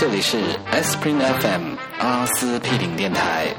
[0.00, 0.38] 这里是
[0.70, 3.52] S Spring FM 阿司匹林电台。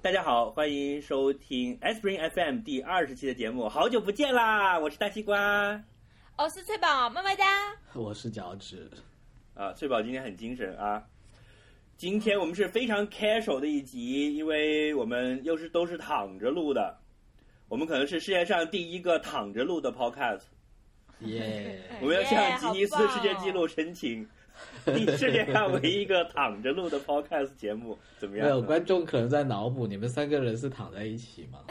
[0.00, 4.78] 大家好，欢迎收听 S Spring FM 第二十期的节目，好久不见啦！
[4.78, 5.82] 我是大西瓜
[6.38, 7.44] 我是翠宝，么么哒。
[7.94, 8.88] 我是脚趾，
[9.54, 11.02] 啊，翠宝今天很精神啊。
[11.96, 16.96] 今天我们是非常 casual 的一集，因为我们又是都是躺着录的，
[17.68, 20.42] 我们可能是世界上第一个躺着录的 podcast。
[21.20, 21.80] 耶！
[22.00, 24.26] 我们要向吉尼斯世界纪录申请，
[24.84, 28.46] 第世界上唯一一个躺着录的 podcast 节目，怎么样？
[28.46, 31.64] 没有观众可能在脑补，你们三个人是躺在一起吗？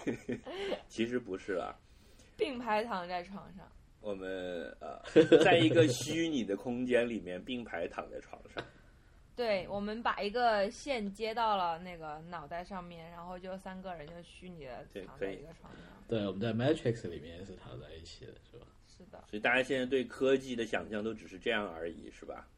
[0.88, 1.76] 其实不是啊，
[2.36, 3.66] 并排躺在床上，
[4.00, 4.98] 我们呃，
[5.44, 8.64] 在一个虚拟的空间里面并排躺在床上。
[9.38, 15.82] 对我们把一个线接到了那个脑袋上面，然后就三个人就虚拟的躺在对可以一个床上。
[16.08, 18.66] 对，我们在 Matrix 里面是躺在一起的，是吧？
[18.88, 22.48] 是的，所以大家现在对科技的想象都只是这样而已，是吧？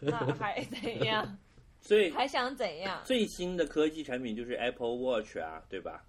[0.00, 1.36] 那还 怎样？
[1.80, 3.02] 所以还想怎样？
[3.04, 6.04] 最新的科技产品就是 Apple Watch 啊，对吧？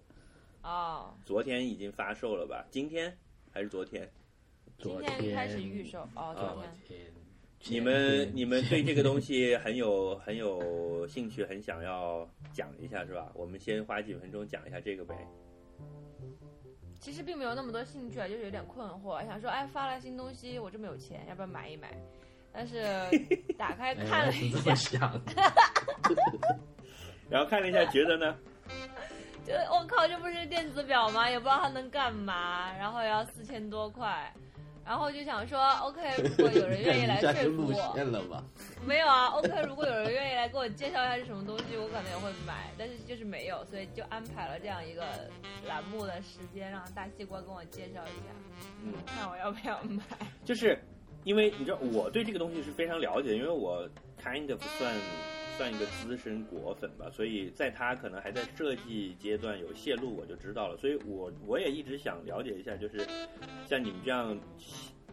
[0.62, 2.64] 哦，昨天已经发售了吧？
[2.70, 3.18] 今天
[3.52, 4.08] 还是昨天？
[4.78, 6.64] 今昨天开始预售哦，啊昨。
[6.88, 7.12] 天，
[7.70, 13.32] 你们 你们 对这个东西很有很有兴趣，很想要讲一下是吧？
[13.34, 15.16] 我们先花几分钟讲一下这个呗。
[17.00, 21.92] 其实并没有那么多兴趣啊，就是有点困惑，想说，哎，发了新东西，我这么有钱，要不要买一买？
[22.52, 22.84] 但是
[23.58, 25.32] 打开哎看了一下我是这么，想的。
[27.30, 28.36] 然后看了一下，觉得呢？
[29.46, 31.30] 就我靠，这不是电子表吗？
[31.30, 34.34] 也不知道它能干嘛，然后也要四千多块，
[34.86, 38.44] 然后就想说， OK，如果有人愿意来说服我，馅了吧？
[38.86, 45.04] 没有啊，OK，如果有人愿意来给我介绍一下是什么东西，我可能也会买，但是就是没有，所以就安排了这样一个
[45.68, 48.32] 栏目的时间，让大西瓜跟我介绍一下，
[48.84, 50.04] 嗯，看我要不要买。
[50.46, 50.78] 就是
[51.24, 53.90] 因为你知道我对这个东西是非常了解，因为我
[54.24, 54.94] kind of 算
[55.58, 60.76] 算一个资深果粉吧，所以在他可能还在设计阶段有泄露，我就知道了。
[60.78, 63.08] 所以我我也一直想了解一下，就是
[63.68, 64.38] 像你们这样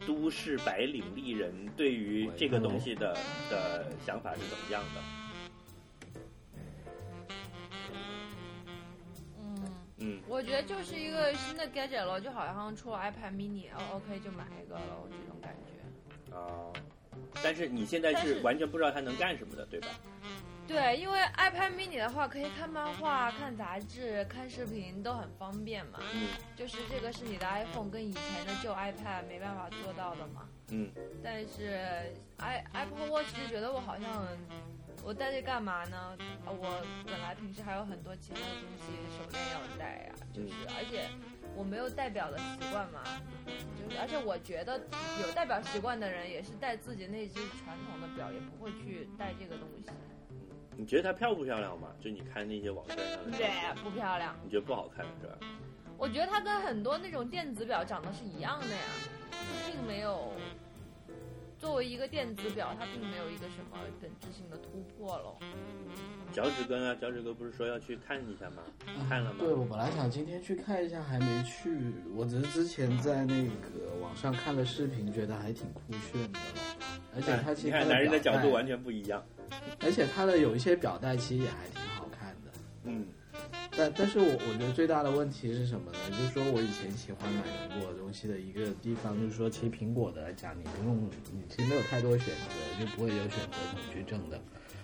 [0.06, 3.16] 都市白领丽人对于这个东西的
[3.48, 5.00] 的想法是怎么样的？
[9.38, 9.64] 嗯，
[9.98, 16.34] 嗯，我觉得就是一个新的 gadget 了，就好像出了 iPad mini，哦，OK 就买一个了，这种感觉。
[16.34, 16.72] 啊、
[17.42, 19.88] 但是你现在是完全不知道它能干什么的，对吧？
[20.66, 25.98] 对，因为 iPad mini 的话，可以看漫画、看杂志、看视频都很方便嘛。
[26.14, 30.48] 嗯就是这个是你的 iPhone 跟以前的旧 iPad 没办法做到的嘛。
[30.70, 30.90] 嗯，
[31.22, 34.26] 但是 i Apple Watch 就觉得我好像
[35.04, 36.16] 我戴这干嘛呢？
[36.46, 41.08] 呃我本来平时还有很多其他的东西手链要戴呀、就是而且
[41.56, 43.02] 我没有戴表的习惯嘛，
[43.44, 44.78] 就是而且我觉得
[45.20, 49.90] 有戴表习惯的人也是戴自己那只传统的表，也不会去戴这个东西。
[50.76, 51.88] 你觉得它漂不漂亮吗？
[52.00, 54.34] 就你看那些网站上的，对，不漂亮。
[54.44, 55.38] 你觉得不好看是吧？
[55.98, 58.82] 我觉得它跟很多那种电子表长得是一样的呀，
[59.30, 60.32] 它并没有
[61.58, 65.36] 作为一个电子表，它并没有一个什么本质性的突破喽。
[66.32, 66.96] 脚趾哥啊？
[67.00, 68.62] 脚趾哥不是说要去看一下吗？
[69.08, 69.36] 看了吗？
[69.38, 71.92] 对，我本来想今天去看一下，还没去。
[72.16, 76.40] 我只是之前在那个网上看了视频，觉得还挺酷炫的。
[77.14, 79.22] 而且它其实你看男人的角度完全不一样。
[79.80, 82.50] 而且它的有一些表带其实也还挺好看的。
[82.84, 83.06] 嗯
[83.74, 85.98] 但但是我我觉得最大的问题是什么呢？
[86.10, 94.38] 就是说我以前喜欢买苹果的东西的一个地方，就是说其实苹果的来讲，你不用，你其实没有太多选择，就不会有选择恐惧症的。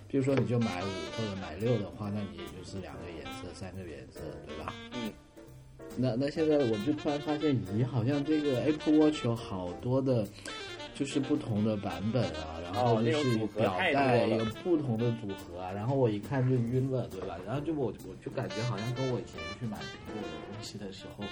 [0.09, 4.73] 比如说你就买五或者买六的话，那你也就是两个颜色、三个颜色，对吧？
[4.95, 5.13] 嗯。
[5.97, 10.27] 那那现在我就突然发现，咦，好像这个 Apple Watch 有好多的，
[10.99, 13.13] 就是不同的版本啊，然后是
[13.57, 17.39] 表带有不同的组合啊，然后我一看就晕了，对吧？
[17.47, 21.23] 然后就我我就感觉好像跟我以前去买苹果的东西的时候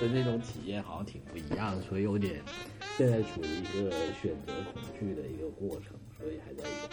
[0.00, 2.42] 的那种体验好像挺不一样，所以有点
[2.96, 6.88] 现在处于一个选择恐惧的一个过程，所以还在一个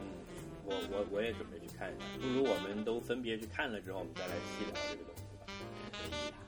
[0.00, 0.08] 嗯，
[0.64, 2.06] 我我我也准备去看一下。
[2.18, 6.38] 不如我们都分别去看了之后，我们再来细聊这个东西吧。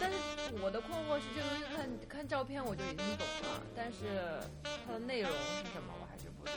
[0.00, 0.16] 但是
[0.62, 4.40] 我的困惑是，这个东西看看照片我就已经懂了，但是
[4.86, 6.54] 它的内容是什么，我还是不懂。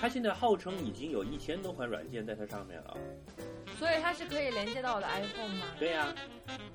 [0.00, 2.96] 它现在号称已经有一千多款软件在它上面了。
[3.78, 5.66] 所以它是可以连接到我的 iPhone 吗？
[5.78, 6.14] 对呀、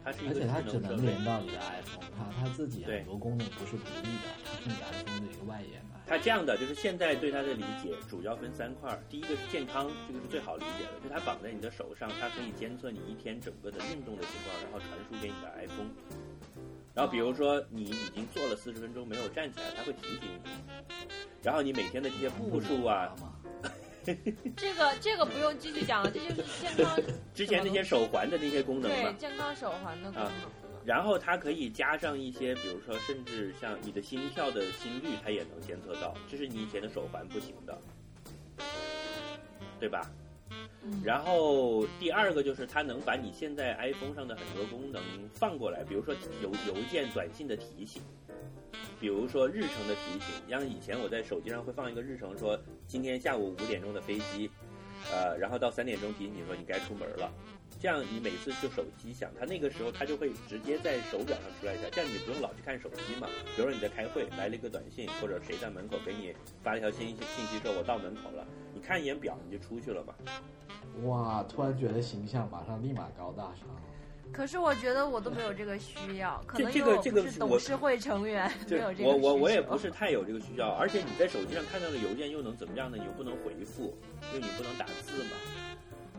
[0.04, 5.95] 它是一而且它只能连到你的 iPhone，它它自己很多功能不是独立的，它是你 iPhone 的一个外延嘛。
[6.08, 9.00] 它这样的，就是现在对它的理解主要分三块儿。
[9.10, 15.90] 第一个是健康，这个是最好理解的，就它绑在你的手上，它可以监测你一天整个的运动的情况，然后传输给你的 iPhone。
[16.94, 20.52] 然后比如说你已经做了四十分钟没有站起来，它会提醒你。
[21.44, 23.14] 然后你每天的这些步数啊，
[24.56, 27.00] 这个这个不用继续讲了，这就是健康
[27.34, 29.14] 之前那些手环的那些功能对。
[29.16, 30.32] 健康手环的功能。
[30.86, 37.78] 然后它可以加上一些，比如说甚至像你的心跳的心率，它也能监测到，这是你以前的手环不行的，
[39.80, 40.10] 对吧？
[40.84, 45.02] 嗯然后第二个就是它能把你现在 iPhone 上的很多功能
[45.34, 48.00] 放过来，比如说邮邮件、短信的提醒，
[49.00, 50.36] 比如说日程的提醒。
[50.48, 54.52] 像以前我在手机上会放一个日程，说今天下午五点钟的飞机，
[55.12, 57.32] 呃，然后到三点钟提醒你说你该出门了。
[57.80, 63.28] 这样你每次就手机响，它那个时候它就会直接在手表上出来一下，这样你不用老去看手机嘛。
[63.56, 66.34] 比如说你在开会，来了一个短信，或者谁在门口给你
[66.64, 70.14] 发一条信信息说我到门口了，你看一眼表你就出去了嘛。
[71.04, 73.68] 哇，突然觉得形象马上立马高大上。
[74.34, 82.98] 可是我觉得我都没有这个需要，可能这因为我这个是董事会成员，没有这个我我我也不是太有这个需要，而且你在手机上看到的邮件又能怎么样呢？
[82.98, 83.96] 你又不能回复，
[84.34, 85.30] 因为你不能打字嘛。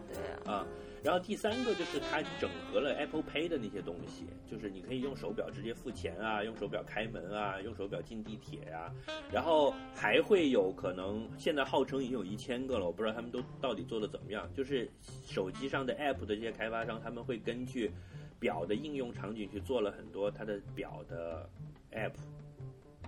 [0.08, 0.66] 对啊，啊。
[1.06, 8.92] 然后第三个就是它整合了 Apple Pay 的那些东西，就是你可以用手表直接付钱啊，用手表开门啊，用手表进地铁呀、
[9.32, 14.52] 然后还会有可能，现在号称已经有一千个了，我不知道他们都到底做的怎么样。
[14.52, 14.90] 就是
[15.24, 17.92] 手机上的 App 的这些开发商，他们会根据
[18.40, 21.48] 表的应用场景去做了很多它的表的
[21.92, 22.14] App。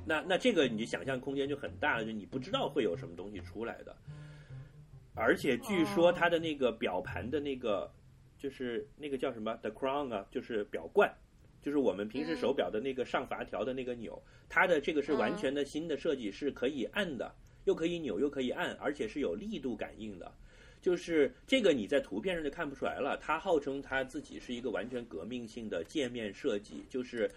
[0.06, 3.96] 那那这个你想象空间就很大了，就你不知道会有什么东西出来的。
[5.18, 7.90] 而且据说它的那个表盘的那个，
[8.38, 11.12] 就是那个叫什么 The Crown 啊，就是表冠，
[11.60, 17.34] 就是我们平时手表的那个上阀条的那个钮，它的这个是完全的新的设计，是可以按的，
[17.64, 20.32] 又可以扭又可以按，而且是有力度感应的。
[20.80, 27.28] 就是这个你在图片上就看不出来了，它号称它自己是一个完全革命性的界面设计，就是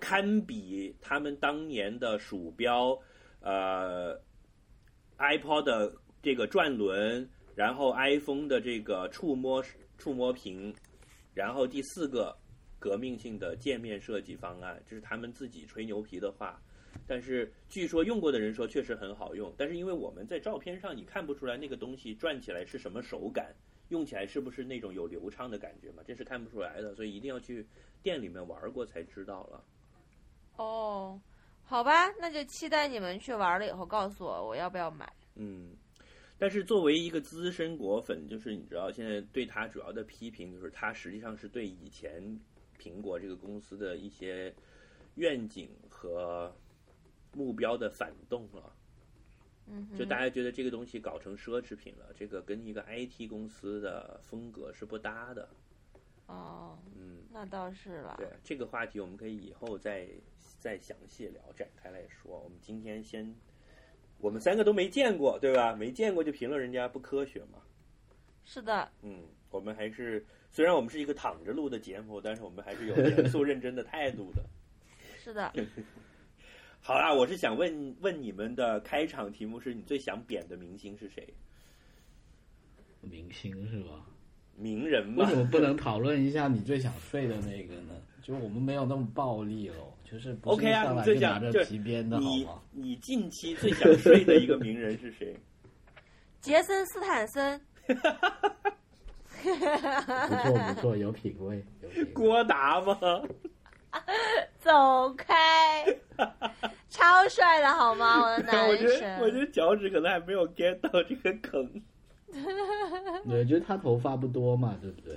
[0.00, 2.98] 堪比他们当年的鼠标，
[3.40, 4.20] 呃
[5.16, 5.94] ，iPod 的
[6.28, 9.64] 这个转轮，然后 iPhone 的这个触摸
[9.96, 10.74] 触摸屏，
[11.32, 12.36] 然后第四个
[12.78, 16.60] 革命性的界面设计方案，这是他们自己吹牛皮的话。
[17.06, 23.46] 但是据说用过的人说确实很好用，但是因为我们在照片上你看不出来那个东西转起来是什么手感，
[23.88, 27.66] 用起来是不是那种有流畅的感觉嘛，这是看不出来的，所以一定要去
[28.02, 29.64] 店里面玩过才知道了。
[30.56, 31.18] 哦，
[31.62, 35.10] 好吧，那就期待你们去玩了以后告诉我我要不要买。
[35.40, 35.70] 嗯，
[36.38, 42.22] 但是作为一个资深果粉，就是你知道现在对他主要的批评就是他实际上是对以前
[42.78, 44.54] 苹果这个公司的一些
[45.16, 46.54] 愿景和
[47.32, 48.72] 目标的反动了。
[49.70, 55.46] 嗯，就大家觉得这个东西搞成奢侈品了，这个跟一个 IT 公司的风格是不搭的。
[56.26, 58.14] 哦，嗯，那倒是了。
[58.16, 60.08] 对，这个话题我们可以以后再
[60.58, 62.38] 再详细聊，展开来说。
[62.38, 63.34] 我们今天先，
[64.18, 65.74] 我们三个都没见过，对吧？
[65.74, 67.58] 没见过就评论人家不科学嘛。
[68.44, 74.42] 是的，嗯，我们还是虽然我们是一个躺着录的节目，但是我们还是有严肃认真的态度的。
[75.22, 75.52] 是的。
[76.80, 81.26] 好啦，我是想问问你们的开场题目是你最想贬的明星是谁？
[83.00, 84.06] 明星是吧？
[84.56, 85.36] 名人嘛为什？
[85.36, 87.94] 么不能讨论一下你最想睡的那个呢？
[88.28, 92.60] 就我们没有那么暴力哦，就是不是 OK 啊，上来你最就拿着想就皮鞭的好你吗？
[92.72, 95.34] 你近期最想睡的一个名人是谁？
[96.42, 98.02] 杰森斯坦森，不错
[100.74, 101.64] 不错，有品位。
[102.12, 102.98] 郭达吗？
[104.60, 105.86] 走开，
[106.90, 108.20] 超帅的好吗？
[108.22, 109.38] 我的男我觉得我觉。
[109.38, 111.82] 得脚趾可能还没有 get 到这个梗。
[113.26, 115.16] 对，就是他头发不多嘛，对不对？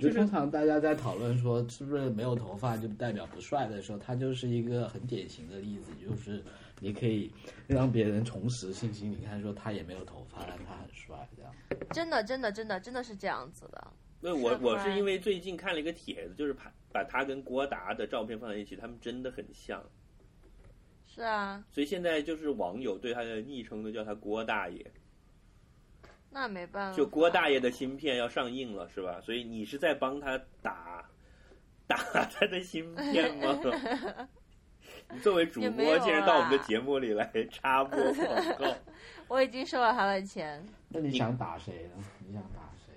[0.00, 6.42] 就就是通常大家在讨论说是不是没有头发就代表不帅的时候，他就是一个很典型的例子，就是
[6.80, 7.30] 你可以
[7.66, 9.10] 让别人重拾信心。
[9.10, 11.52] 你看，说他也没有头发，但他很帅，这样。
[11.92, 13.86] 真的，真的，真的，真的是这样子的。
[14.20, 19.82] 那我我是因为最近看了一个帖子，就是把把他跟郭达的照片放在一起，他们真的很像，
[21.06, 24.90] 是啊，所以现在就是网友对他的昵称都叫他郭大爷。
[26.30, 26.96] 那没办法。
[26.96, 29.20] 就郭大爷的芯片要上映了，是吧？
[29.22, 31.04] 所以你是在帮他打
[31.86, 33.58] 打他的芯片吗？
[35.12, 38.76] 你作为主播，竟然到我们的节目里来插播广告，
[39.26, 40.64] 我已经收了他的钱。
[40.88, 42.04] 那你想打谁呢？
[42.24, 42.94] 你想打谁？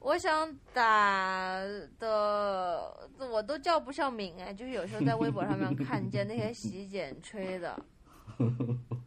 [0.00, 1.60] 我想打
[2.00, 7.80] 的，我都叫不上名哎，就是有时候在微博上面看见那些洗剪吹的，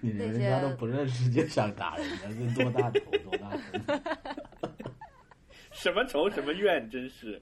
[0.00, 4.90] 你连人家都不认识就想打人家，这多大仇多大头？
[5.72, 7.40] 什么仇什么怨，真是。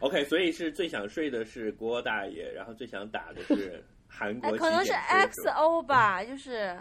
[0.00, 6.78] OK，所以是最想睡的是郭大爷，然后最想打的是韩国哎，可能是 XO 吧，就是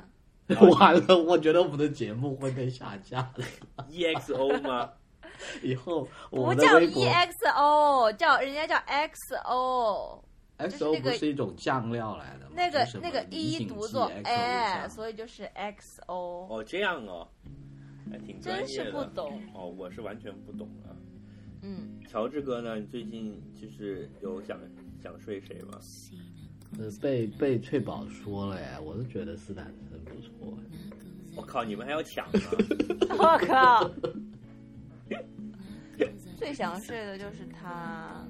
[0.80, 3.46] 完了，我觉得我们的节目会被下架了。
[3.92, 4.90] EXO 吗？
[5.62, 10.22] 以后我不叫们的微博 EXO，叫人家叫 XO，
[10.60, 12.52] 就是 XO 不是一种酱料来的吗？
[12.56, 17.28] 那个那个一一读作哎，所以就是 XO，哦，这样哦，
[18.12, 18.86] 还挺专真业的。
[18.86, 19.42] 是不懂。
[19.54, 20.92] 哦，我是完全不懂啊。
[21.62, 22.76] 嗯，乔治哥呢？
[22.78, 24.60] 你最近就是有想
[25.02, 25.80] 想睡谁吗？
[26.78, 30.58] 呃被被翠宝说了哎，我是觉得斯坦森不错。
[31.36, 32.42] 我靠，你们还要抢吗？
[33.18, 33.90] 我靠，
[36.38, 38.24] 最想睡的就是他，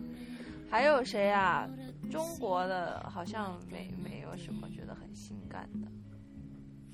[0.70, 1.68] 还有谁啊？
[2.10, 5.88] 中国的好像没没有什么觉得很性感的。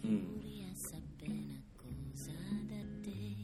[0.03, 0.21] 嗯，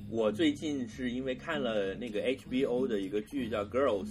[0.09, 4.05] 我最近是因为看了那个 HBO 的一个剧叫《Girls》，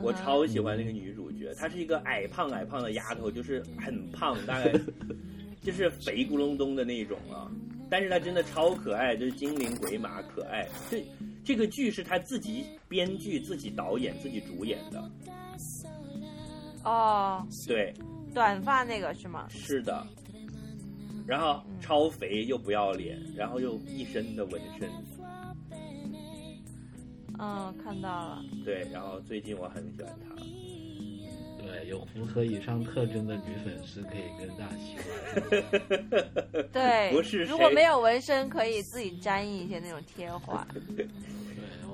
[0.00, 4.72] 我超喜欢那个女主角，她是一个矮胖矮胖的丫头，就是很胖，大概
[5.62, 7.50] 就是肥咕隆咚的那种啊。
[7.90, 10.68] 但是她真的超可爱，就是精灵鬼马可爱。
[10.90, 11.04] 这
[11.44, 15.10] 这个剧是她自己编剧、自己导演、自己主演的。
[16.84, 17.92] 哦，对，
[18.34, 19.46] 短发那个是吗？
[19.50, 20.06] 是的。
[21.26, 24.90] 然后超肥又不要脸，然后又一身的纹身。
[27.38, 28.44] 嗯，看到了。
[28.64, 30.34] 对，然后最近我很喜欢她。
[31.64, 35.06] 对，有符合以上特征的女粉丝可以跟大喜欢。
[36.72, 40.66] 对，不是如果没有纹身，可以自己粘一些那种贴画。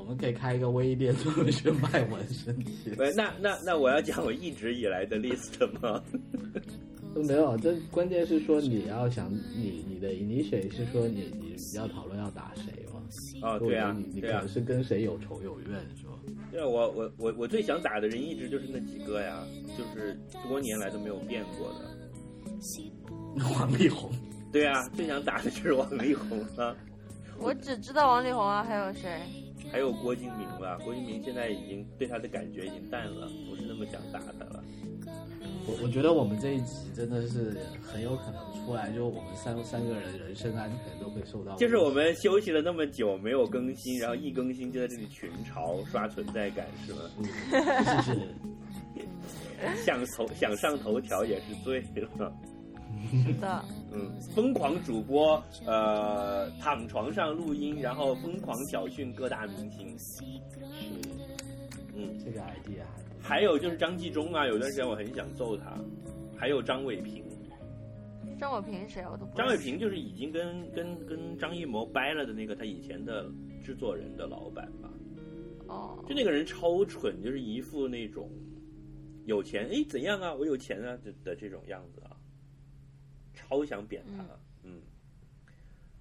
[0.09, 2.95] 对，我们可以开一个微店， 专门去卖纹身贴。
[2.97, 6.03] 喂，那那那我要讲我一直以来的 list 吗？
[7.15, 13.03] 没有，这关键是说你要想你你的 initiate 是说你你要讨论要打谁吗？
[13.43, 16.13] 哦，对啊你你，是跟谁有仇有怨是吧？
[16.53, 19.43] 对啊，我我我我最想打的人一直就是那几个呀，
[19.77, 20.17] 就是
[20.49, 21.99] 多年来都没有变过的。
[23.55, 24.11] 王力宏，
[24.53, 26.77] 对啊，最想打的就是王力宏啊，
[27.39, 29.21] 我只知道王力宏啊，还有谁？
[29.71, 30.79] 还有郭敬明吧。
[30.85, 34.63] 郭敬明现在已经对他的感觉已经淡了，不是那么想打他了。
[35.67, 41.55] 我我觉得我们这一集真的是很有可能出来，就我们三三个人人身安全都会受到。
[41.57, 47.01] 就是我们休息了那么久没有更新，然后一更新就在这里群嘲刷存在感是吗？
[48.03, 48.17] 是
[49.85, 51.81] 想头想上头条也是醉
[52.17, 52.33] 了。
[53.11, 59.99] 是的，嗯，疯狂主播，呃，躺床上录音，然后疯狂挑衅各大明星。
[59.99, 60.25] 是
[61.95, 62.83] 嗯，这个 idea
[63.21, 65.77] 还有就是张纪中啊，有段时间我很想揍他。
[66.37, 67.25] 还有张伟平，
[68.39, 69.05] 张伟平是谁？
[69.11, 73.29] 我都不张伟平就是已经跟跟跟张艺谋掰了的那个他以前的
[73.65, 74.89] 制作人的老板吧。
[75.67, 78.31] 哦就，那个人超蠢，就是一副那种
[79.27, 82.15] 有钱哎怎样啊，我有钱啊的的这种样子啊，
[83.39, 84.25] 超想扁他。
[84.65, 84.83] 嗯，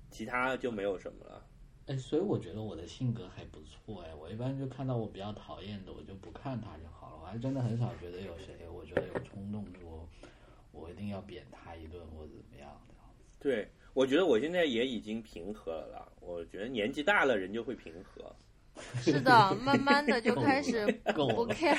[0.09, 1.45] 其他就没有什么了。
[1.85, 7.19] 哎，所以我觉得我的性格还不错哎，我一般就看到我比较讨厌的，我就不看他就好了。
[7.21, 10.09] 我还真的很少觉得有谁，我觉得有冲动说，
[10.71, 12.95] 我一定要扁他一顿或者怎么样的。
[13.39, 16.11] 对，我觉得我现在也已经平和了啦。
[16.19, 18.35] 我觉得年纪大了，人就会平和。
[19.01, 21.77] 是的，慢慢的就开始不 care。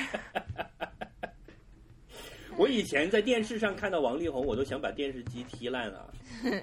[2.59, 6.13] 我以前在电视上看到王力宏，我都想把电视机踢烂了。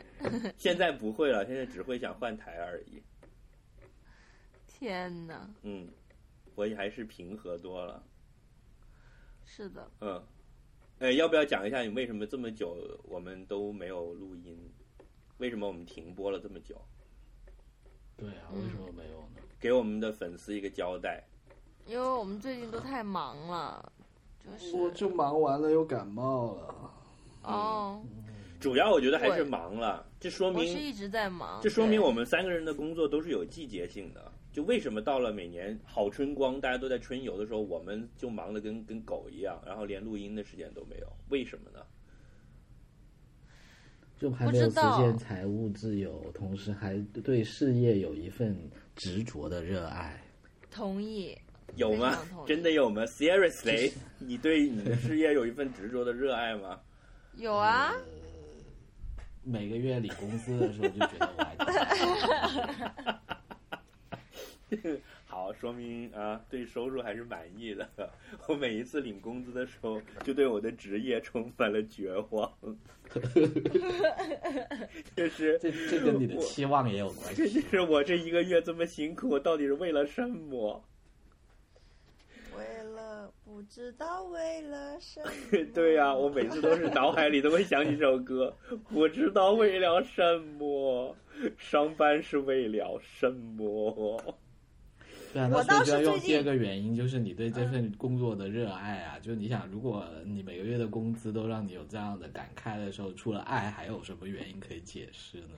[0.59, 3.03] 现在不会了，现在只会想换台而已。
[4.67, 5.89] 天哪，嗯，
[6.55, 8.05] 我还是平和多了。
[9.47, 10.23] 是的，嗯，
[10.99, 14.55] 呃，要不要讲一下你为什么这么久我们都没有录音？
[15.39, 16.79] 为什么我们停播了这么久？
[18.19, 19.41] 对啊，为什么没有呢？
[19.59, 21.25] 给我们的粉丝一个交代。
[21.87, 23.93] 因为我们最近都太忙了，
[24.53, 26.93] 就是我就忙完了又感冒了。
[27.43, 28.03] 哦，
[28.61, 34.33] 主要我觉得还是忙了，这说明我是一直在忙，这说明我们三个人的工作都是有季节性的。
[34.53, 41.07] 就为什么到了每年好春光，大家都在春游的时候，我们就忙得跟跟狗一样，然后连录音的时间都没有？
[41.29, 41.81] 为什么呢？
[44.19, 48.57] 就还没有实现财务自由，同时还对事业有一份
[48.95, 50.19] 执着的热爱。
[50.71, 51.37] 同意，
[51.77, 56.81] 有吗真的有吗？Seriously，你对你的事业有一份执着的热爱吗？
[57.37, 57.93] 有啊，
[59.45, 61.55] 每个月领工资的时候就觉得我还
[64.71, 67.87] 挺 好，说明啊，对收入还是满意的。
[68.49, 72.51] 我每一次领工资的时候，就对我的职业充满了绝望。
[75.15, 77.61] 就是这这跟你的期望也有关这系。
[77.63, 80.83] 就是我这一个月这么辛苦，我到底是为了什么？
[83.57, 85.31] 为不知道为了什么。
[85.73, 88.55] 对呀、我每次都是脑海里都会想起这首歌，
[88.89, 91.17] 不知道为了什么，
[91.59, 94.21] 上班是为了什么。
[95.33, 99.19] 对啊，那我所以就要用第二个原因，就是你对这份工作的热爱啊。
[99.19, 105.57] 就是你想，如果你每个月的工资都让你有这样的感慨的时候，除了爱，还有什么原因可以解释呢？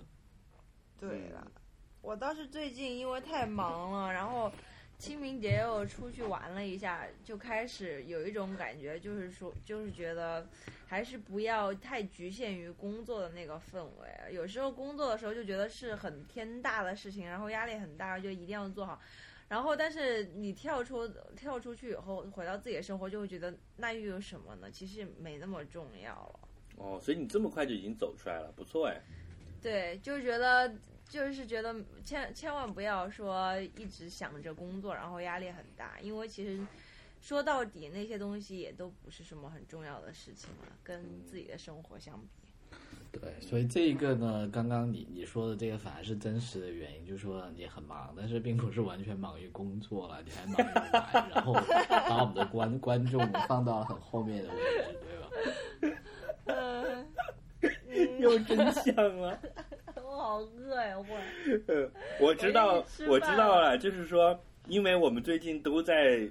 [1.01, 1.47] 对了，
[2.03, 4.51] 我倒是最近因为太忙了，然后
[4.99, 10.45] 清明节又出去玩了一下，就开始有一种感觉，就是说，就是觉得
[10.87, 14.35] 还是不要太局限于工作的那个氛围。
[14.35, 19.01] 有时候工作的时候就觉得是很天大的事情，然后压力很大，就一定要做好。
[19.49, 24.69] 然后，但是你跳出跳出去以后，回到自己的生活，就会觉得那又有什么呢？
[24.71, 26.41] 其实没那么重要了。
[26.77, 29.01] 哦，所以你这么快就已经走出来了，不错哎。
[29.63, 30.71] 对，就觉得，
[31.09, 31.75] 就是觉得
[32.05, 36.61] 千千万不要说一直想着工作，然后压力很大，因为其实
[37.21, 42.29] 说到底那些东西也都不是什么很重要的事情了，跟自己的生活相比。
[43.11, 51.55] 对，所以这一个呢，刚刚你你说的这个反而是真实的原因，就是说你很忙，但是并不是完全忙于工作了，你还忙于玩，然后
[51.89, 54.99] 把我们的观观众放到了很后面的位置，
[55.81, 55.99] 对吧？
[56.45, 57.07] 嗯，
[58.21, 59.41] 又真相了。
[60.29, 60.95] 我好饿呀！
[60.99, 66.29] 我呃， 我知道我知道了，就是说，因为我们最近都在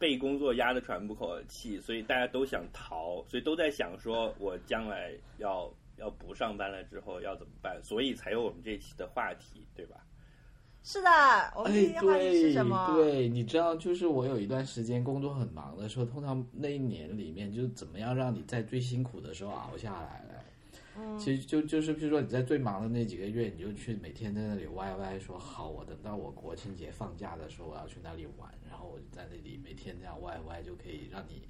[0.00, 9.96] 被工作压得喘不过气，所以大家都想逃，所以都在想说，我将来要要不上班了之后要怎么办，所以才有我们这期的话题，对吧？
[10.82, 11.08] 是的，
[11.54, 12.94] 我们今哎，天话题是对什么？
[12.96, 20.35] 对，你知道，就是我有一段时间工作很忙的时候，通常那一年里面，就是怎么样让你在最辛苦的时候熬下来嘞？
[20.98, 31.42] 嗯，其实就就是，比如说你在最忙的那几个月，你就去每天在那里歪歪说好，我等到我国庆节放假的时候，我要去那里玩，然后我就在那里每天这样歪歪，就可以让你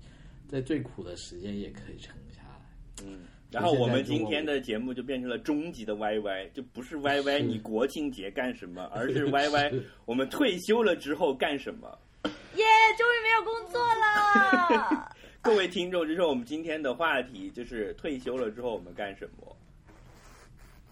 [0.48, 3.04] 在最苦的时间也可以撑下来。
[3.04, 3.20] 嗯。
[3.48, 11.96] 然后我们今天的节目就变成了终极的 YY，就不是 YY 你国庆节干什么，而是 YY 我们退休了之后干什么。
[12.24, 12.64] 耶，
[12.98, 15.14] 终于没有工作了。
[15.46, 19.56] 各位听众，这是我们今天的话题，就是退休了之后我们干什么？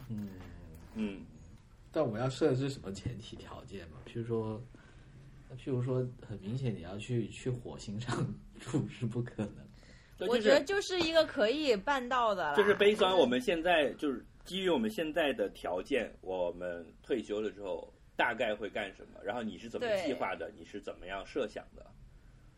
[0.09, 0.29] 嗯，
[0.95, 1.27] 嗯，
[1.91, 3.99] 但我们要设置什么前提条件嘛？
[4.07, 4.63] 譬如说，
[5.57, 8.25] 譬如说，很明显你要去去火星上
[8.61, 10.29] 住是不可能。
[10.29, 12.55] 我觉得就是一个可以办到的啦。
[12.55, 19.19] 就是悲伤，我们现在就是基于我们现在的条件，我们退休了之后大概会干什么？
[19.25, 20.49] 然后你是怎么计划的？
[20.57, 21.85] 你是怎么样设想的？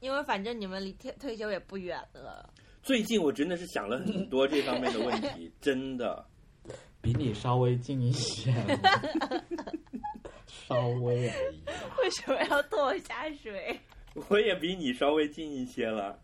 [0.00, 2.48] 因为反正你们离退退休也不远了。
[2.82, 6.24] 最近我真的是想了很多这方面的问题， 真的。
[7.00, 8.52] 比你稍微近一些，
[10.46, 11.62] 稍微而已。
[12.00, 13.78] 为什么要拖我下水？
[14.28, 16.18] 我也比你稍微近一些了。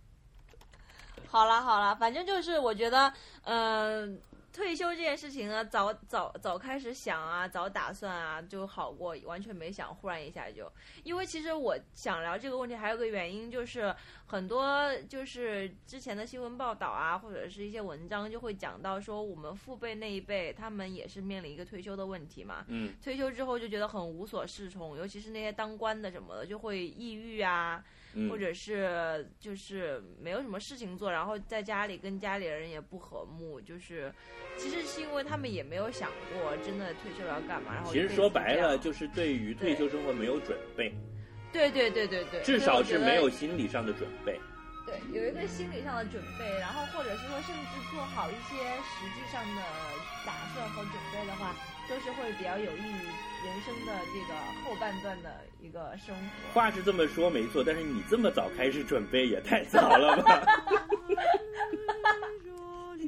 [1.29, 3.13] 好了好了，反正就是我觉得，
[3.45, 4.21] 嗯、
[4.53, 10.71] 退休这件事情呢，早早早开始想啊，早打算啊，就好过完全没想，忽然一下就。
[11.05, 13.95] 因为其实我想聊这个问题，还有个原因就是
[14.27, 22.65] 很多就是之前的新闻报道啊，或者是一些文章就会讲到说，我们父辈那一辈他们也是面临一个退休的问题嘛。
[22.69, 27.83] 嗯退休之后就觉得很无所适从，尤其是那些当官的什么的，就会抑郁啊，
[28.15, 34.13] 嗯，或者是就是没有什么事情做，然后在家里跟家里人也不和睦，就是
[34.57, 40.93] 其实是因为他们也没有想过真的退休了要干嘛，然后其实说白了，就是对于退休生活没有准备，
[41.53, 44.39] 对对对对对，至少是没有心理上的准备。
[44.85, 49.63] 对有一个心理上的准备，然后或者是说甚至做好一些实际上的
[50.27, 51.55] 打算和准备的话，
[51.89, 53.07] 都是会比较有益于
[53.45, 56.53] 人生的这个后半段的一个生活。
[56.55, 60.43] 话是这么说没错，但是你这么早开始准备也太早了吧？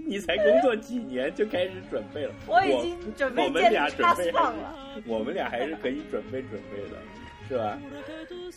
[0.07, 2.35] 你才工作几年就开始准备了？
[2.47, 4.77] 我已经准备我们俩准备 fund 了。
[5.07, 6.99] 我们俩还是可以准备准备的，
[7.49, 7.79] 是吧？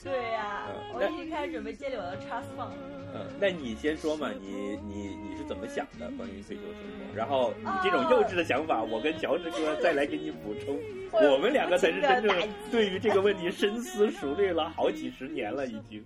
[0.03, 2.73] 对呀、嗯我已经开始准备建立我的了。
[3.13, 7.15] 嗯，那你先说嘛，你你你是怎么想的关于退休生活？
[7.15, 10.79] 然后你这种幼稚的想法，我跟乔治哥再来给你补充。
[11.11, 16.05] 我们两个才是真正对于这个问题深思熟虑了好几十年了，已经。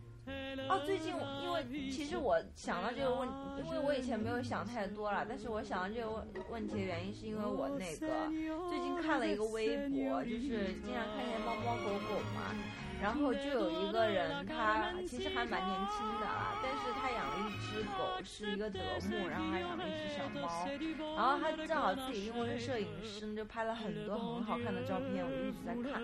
[0.69, 1.13] 哦，最近
[1.43, 3.27] 因为其实我想到这个问，
[3.65, 8.29] 因为我以前没有想太多了，但是我想到这个问问题的原因，是因为我那个
[8.69, 12.55] 最近看了一个微博，就是经常看见猫猫狗狗嘛，
[13.01, 20.47] 然后就有一个人，他 其实还蛮年轻的啊，但是他养了一只狗，是一个德牧，然后还养了一只小猫，
[21.15, 25.99] 然后他正好自己因为是摄影师，就拍了很多很好看的照片，我就一直在看，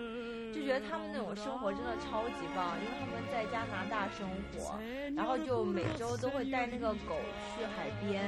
[0.52, 4.76] 就觉得他们那种生活真的超级棒，因为他们在加拿大生活，
[5.14, 7.14] 然后就每周都会带那个狗
[7.54, 8.26] 去海边，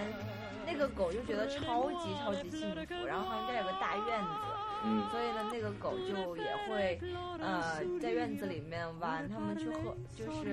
[0.65, 4.60] 那个狗就觉得超级超级幸福，然后他们家有个大院子。
[4.83, 6.99] 嗯所以呢，那个狗就也会，
[7.39, 10.49] 呃，在院子里面玩，他们去喝，就是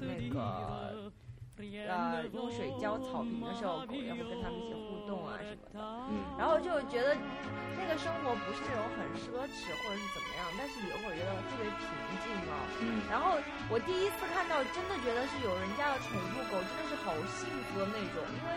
[0.00, 1.12] 那个，
[1.88, 5.80] 呃，用水浇草坪的时候，狗也会跟他们一起互动啊什么的。
[6.10, 7.14] 嗯然后就觉得
[7.78, 11.86] 那个生活不是那种很奢侈或者是怎么样，但是也会觉得特别平
[12.22, 12.54] 静啊。
[12.80, 13.38] 嗯然后
[13.70, 18.50] 我第一次看到，真的觉得是有人家的宠物狗真的是好幸福的那种，因为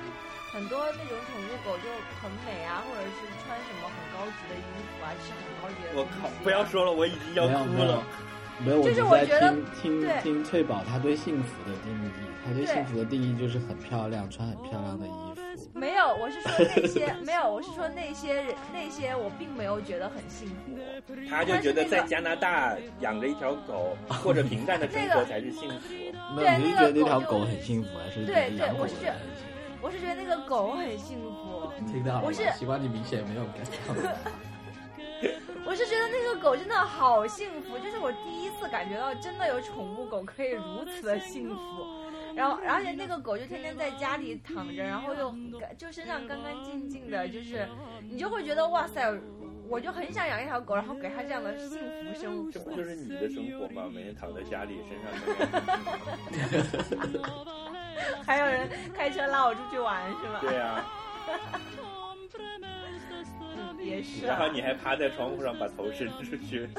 [0.55, 1.89] 很多那种宠物狗就
[2.23, 5.99] 很美啊，或者是穿什么很高级的衣服啊，吃很高级的东西、啊。
[5.99, 6.29] 我靠！
[6.45, 8.01] 不要说了，我已经要哭了。
[8.63, 12.09] 没有，我就是我觉得听听听翠宝她对幸福的定义，
[12.45, 15.69] 她对对幸福的定义就是很漂亮，穿很漂亮的衣服。
[15.73, 20.71] 没有，我是说那些 没有，我是说那些人那些我并没有觉得很幸福。
[21.29, 25.93] 他就觉得在加拿大养着一条狗， 过着平淡的生活才是幸福。
[26.37, 29.54] 没有，你是觉得那条狗很幸福，还是觉对得养狗的对我是觉得人很幸福？
[29.85, 32.21] 我是觉得那个狗很幸福，听到了？
[32.25, 33.93] 我是喜欢你明显没有 get 到。
[35.63, 41.85] 我是觉得那个狗真的好幸福，就是我第一次感觉到真的有宠物狗可以如此的幸福。
[42.35, 45.31] 然后，而且那个狗就天天在家里躺着，然后又
[45.77, 47.67] 就身上干干净净的，就是
[48.09, 49.13] 你就会觉得哇塞，
[49.67, 52.75] 我就很想养一条狗，然后给它这样的幸福生这不活。
[52.75, 53.89] 就是你的生活吗？
[53.93, 57.21] 每天躺在家里，身上干干净净
[58.25, 60.39] 还有人开车拉我出去玩是吗？
[60.41, 60.85] 对啊，
[63.55, 64.29] 嗯，也是啊。
[64.29, 66.69] 然后你还趴在窗户上把头伸出去。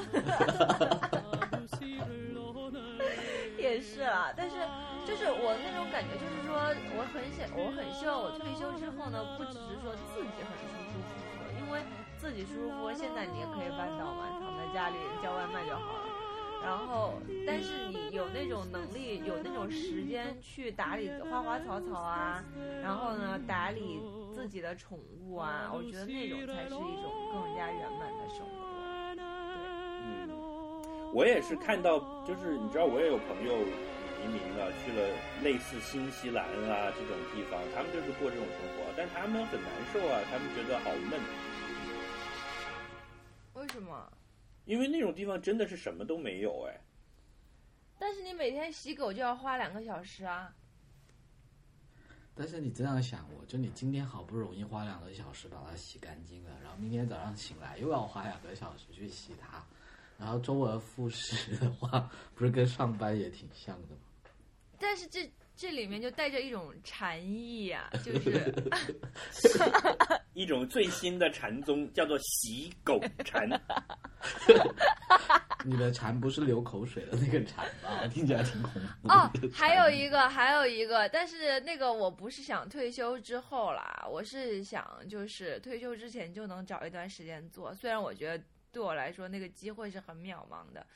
[3.58, 4.56] 也是啦，但是
[5.04, 6.54] 就是我那种感觉，就是说
[6.94, 11.80] 我很想，我很希望我退休之后呢，不只是说自己很舒舒服服的，因为
[12.26, 16.06] 自己舒服，现在你也可以办到嘛，躺在家里叫外卖就好了。
[16.60, 17.14] 然后，
[17.46, 22.42] 但是你有那种能力，有那种时间去打理花花草草啊，
[22.82, 24.00] 然后呢，打理
[24.34, 29.22] 自己的宠物啊，我觉得那种才是一种更加圆满的生活。
[30.02, 30.28] 嗯，
[31.14, 41.20] 我也是看到，就是你知道，我也有朋友移民了，去了类似新西兰啊这种地方，他们就是过这种生活，但是他们很难受啊，他们觉得好闷，
[43.56, 44.12] 为什么？
[44.66, 46.80] 因为那种地方真的是什么都没有哎。
[47.98, 50.54] 但是你每天洗狗就要花两个小时啊。
[52.34, 59.64] 但是你这样想，我就你今天好不容易花两个小时把它洗干净了，然后明天早上醒来又要花两个小时去洗它，
[60.18, 64.02] 然后周而复始的话，不是跟上班也挺像的吗？
[64.78, 68.52] 但是这这里面就带着一种禅意啊， 就是
[70.34, 73.48] 一种最新的禅宗叫做洗狗禅，
[75.64, 78.06] 你的禅不是流口水的那个禅吧？
[78.12, 79.08] 听起来挺恐怖。
[79.08, 87.72] 哦，还有一个，还有一个，但是那个我不是想退休之后啦，我是想就是退休之前就能找一段时间做。
[87.74, 90.86] 虽然我觉得对我来说那个机会是很渺茫的，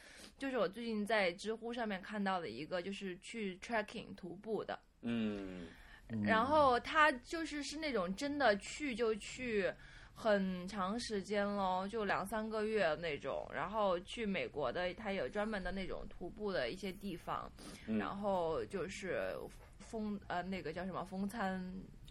[0.41, 5.67] 就是我最近在知乎上面看到的一个，就是去 trekking 徒步的，嗯，
[6.09, 6.23] 嗯。
[6.23, 9.71] 然后他就是是那种真的去就去
[10.15, 13.47] 很长时间喽，就两三个月那种。
[13.55, 17.53] 然后去美国的，他有专门的那种徒步的一些地方，
[17.87, 17.99] 嗯。
[17.99, 19.37] 然后就是
[19.79, 21.63] 风呃那个叫什么风餐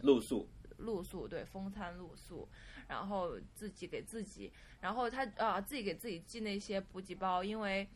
[0.02, 2.48] 露宿，露宿，对，风餐露宿，
[2.86, 7.88] 然后自己给自己，然后他啊、自己给自己寄那些补给包，因为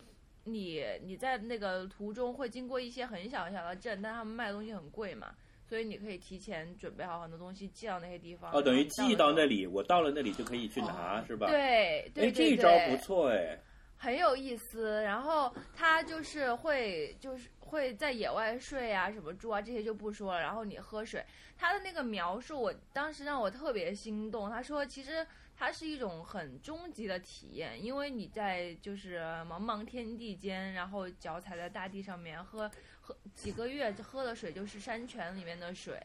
[0.44, 5.34] 你你在那个途中会经过一些很小很小的镇，但他们卖的东西很贵嘛，
[5.66, 8.52] 所以你可以提前准备好很多东西寄到那些地方。
[8.52, 9.32] 哦，等于寄到。
[9.32, 11.46] 那里，我到了那里就可以去拿，是吧？。
[11.48, 13.58] 对对哎，这一招不错哎。
[13.96, 15.02] 很有意思。
[15.02, 20.40] 然后他就是会就是会在野外睡啊，什么住啊这些就不说了。
[20.40, 21.24] 然后你喝水，
[21.56, 24.50] 他的那个描述，我当时让我特别心动。
[24.50, 25.26] 他说，其实
[25.64, 35.98] 它是一种很终极的体验，因为你在就是茫茫天地间，然后脚踩在大地上面，喝喝几个月喝的水就是山泉里面的水。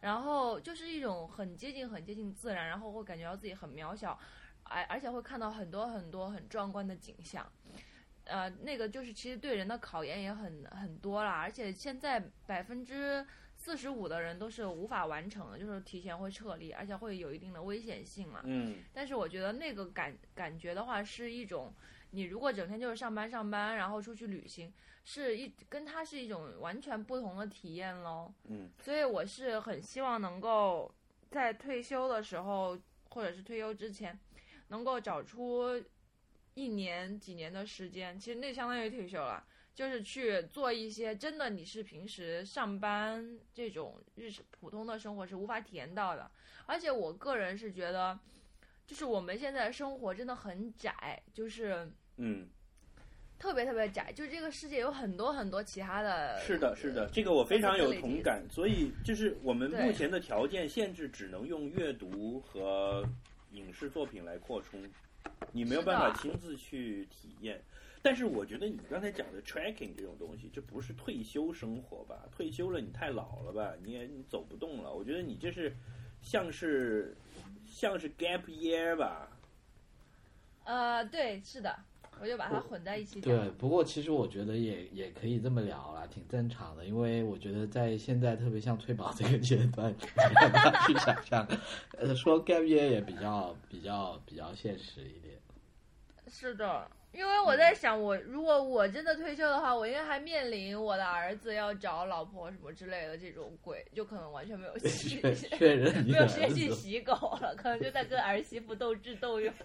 [0.00, 4.18] 然后就是一种很接近、很接近自然，然后会感觉到自己很渺小，
[4.64, 7.46] 而而且会看到很多很多很壮观的景象。
[8.24, 13.24] 呃，那个就是其实对人的考验也很很多啦，而且现在百分之
[13.66, 18.40] 四十五的人都是无法完成的，就是提前会撤离，而且会有一定的危险性嘛。
[18.44, 21.74] 嗯但是我觉得那个感感觉的话，是一种
[22.10, 28.32] 你如果整天就是上班上班，然后出去旅行，是一跟它是一种完全不同的体验喽。
[28.44, 30.94] 嗯，所以我是很希望能够
[31.28, 32.78] 在退休的时候，
[33.10, 34.16] 或者是退休之前，
[34.68, 35.82] 能够找出
[36.54, 39.44] 一年几年的时间，其实那相当于退休了。
[39.76, 46.28] 就是去做一些真的你是平时上班这种日常普通的生活是无法体验到的，
[46.64, 48.18] 而且我个人是觉得，
[48.86, 51.86] 就是我们现在的生活真的很窄，就是
[52.16, 52.48] 嗯，
[53.38, 56.40] 特别特别窄，就这个世界有很多很多其他的。
[56.40, 58.42] 是的，是的，这个我非常有同感。
[58.50, 63.06] 所以就是我们目前的条件限制，只能用阅读和
[63.50, 64.82] 影视作品来扩充，
[65.52, 67.62] 你没有办法亲自去体验。
[68.06, 72.24] 但是我觉得你刚才讲的 tracking 这种东西，这不是退休生活吧？
[72.30, 73.74] 退休了你太老了吧？
[73.82, 74.94] 你也你走不动了。
[74.94, 75.74] 我觉得你这是
[76.22, 77.16] 像是
[77.66, 79.28] 像是 gap year 吧？
[80.62, 81.76] 呃，对，是的，
[82.20, 83.20] 我就把它混在一起。
[83.20, 86.84] 对，不过其实我觉得也也可以这么聊啦，挺正常的。
[86.84, 91.44] 因为我觉得在现在，特别像退保这个阶段，大家去想象，
[91.98, 95.34] 呃，说 gap year 也比较比较比较现实一点。
[96.28, 109.52] 是的，因为我在想我，如果我真的退休的话，我应该还面临我的儿子要找老婆什么之类的这种鬼，就可能完全没有戏，确 确认没有时间去，洗狗了，可能就在跟儿媳妇斗智斗勇。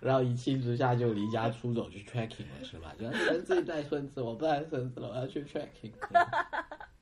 [0.00, 2.94] 然后一气之下就离家出走去 tracking 了，是吧？
[2.98, 5.92] 就儿子带孙子，我不带孙子了，我要去 tracking。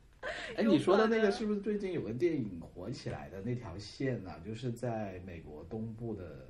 [0.56, 6.48] 哎，你说的那个是不是最近有个电影火起来的那条线呢、就是在美国东部的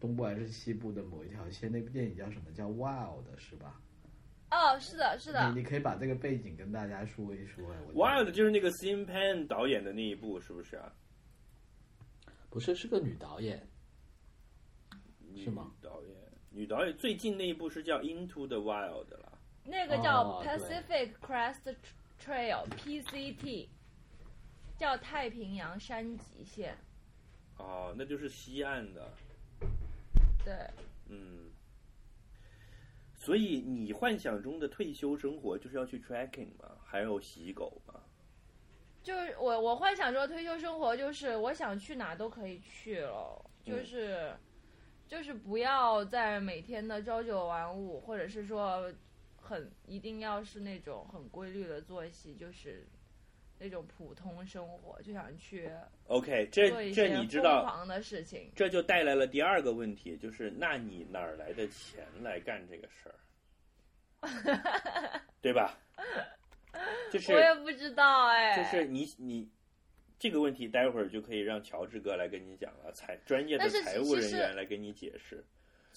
[0.00, 2.52] 东部还是西部的某一条线，那部电影叫什么？
[2.52, 3.80] 叫 Wild 是吧？
[4.50, 7.64] 哦，是的，是的你，你可以把这个背景跟大家说一说。
[7.94, 10.92] Wild 就是那个 Sim Pan 导演的那一部，是不是啊？
[12.48, 13.68] 不是是个女导演，
[15.36, 16.16] 是吗导演，
[16.50, 19.38] 女导演最近那一部是叫 Into the Wild 了。
[19.64, 21.76] 那个叫 Pacific Crest
[22.22, 23.68] Trail PCT，
[24.76, 26.76] 叫太平洋山脊线。
[27.56, 29.10] 哦，那就是西岸的，
[30.44, 30.54] 对，
[31.08, 31.50] 嗯。
[33.14, 36.76] 所以你幻想中的退休生活就是要去 tracking 吗？
[36.84, 37.94] 还有洗狗吗？
[39.02, 44.32] 就是我我幻想中的退休生活，就是我想去哪都可以去了，就是、
[45.08, 48.90] 就是不要再每天的朝九晚五，或者是说
[49.48, 52.86] 很一定要是那种很规律的作息，就是
[53.58, 55.70] 那种普通生活，就想去
[56.06, 58.52] OK，这这你知道，狂的事情。
[58.54, 63.14] 这就带来了第二个问题，就是那你哪儿来的钱来干这个事儿？
[65.40, 65.78] 对吧？
[67.10, 69.48] 就是 我也不知道哎，就是你你
[70.18, 75.42] 这个问题，待会儿就可以让乔治哥来跟你讲了，财专业的财务人员来给你解释。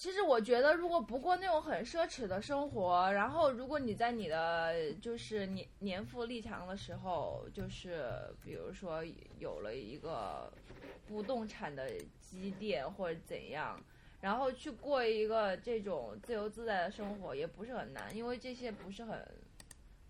[0.02, 8.12] 其实我觉得，如果不过那种很奢侈的生活，然后如果你在你的就是年年富力强的时候，就是
[8.44, 9.00] 比如说
[9.38, 10.52] 有了一个
[11.06, 11.88] 不动产的
[12.20, 13.80] 积淀或者怎样，
[14.20, 19.24] 然后去过一个这种自由自在的生活，也不是很难，因为这些不是很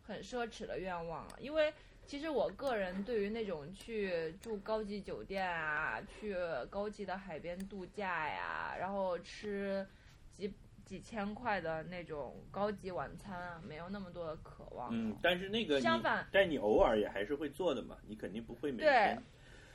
[0.01, 1.71] 很奢侈的愿望，因为。
[2.07, 6.37] 其实我个人对于那种去住高级酒店啊，去
[6.69, 9.87] 高级的海边度假呀，然后吃
[10.35, 10.53] 几
[10.85, 14.91] 几千块的那种高级晚餐啊，没有那么多的渴望。
[14.93, 19.23] 嗯，但是那个相反，但你偶尔也还是会做的嘛，你肯定不会每对天。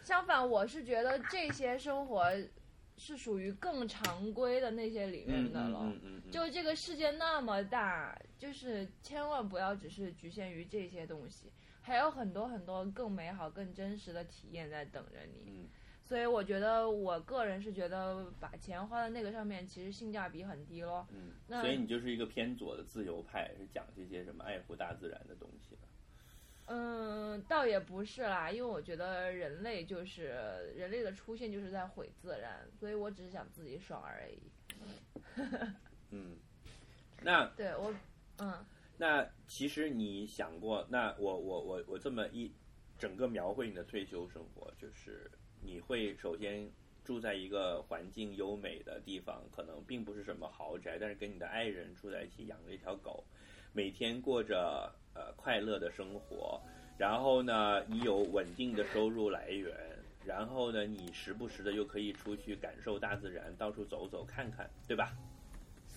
[0.04, 2.32] 相反，我是觉得这些生活
[2.98, 5.80] 是属于更常规的那些里面嗯的了。
[5.84, 11.52] 嗯嗯嗯，就这个世界那么大，就是千万不要只是局限于这些东西，
[11.88, 15.44] 还有很多很多更美好、更真实的体验在等着你。
[15.48, 15.70] 嗯
[16.04, 21.06] 所以我觉得，我个人是觉得把钱花在那个上面，其实性价比很低咯。
[21.12, 25.82] 嗯，那所以你就是一个偏左的自由派，是讲这些什么爱护大自然的东西的。
[26.68, 30.28] 嗯，倒也不是啦，因为我觉得人类就是
[30.78, 34.42] 人类的出现就是在毁自然，所以我只是想自己爽而已。
[36.12, 36.38] 嗯，
[37.22, 37.94] 那对我，
[38.40, 38.66] 嗯，
[38.98, 42.52] 那其实你想过，那我我我我这么一
[42.98, 45.30] 整个描绘你的退休生活，就是
[45.62, 46.68] 你会首先
[47.04, 53.24] 住在一个环境优美的地方，可能并不是什么豪宅，但是跟你的爱人住在一起，养着一条狗，
[53.72, 56.60] 每天过着呃快乐的生活，
[56.98, 59.74] 然后呢，你有稳定的收入来源。
[60.26, 65.16] 然后呢，你时不时的又可以出去感受大自然，到处走走看看，对吧？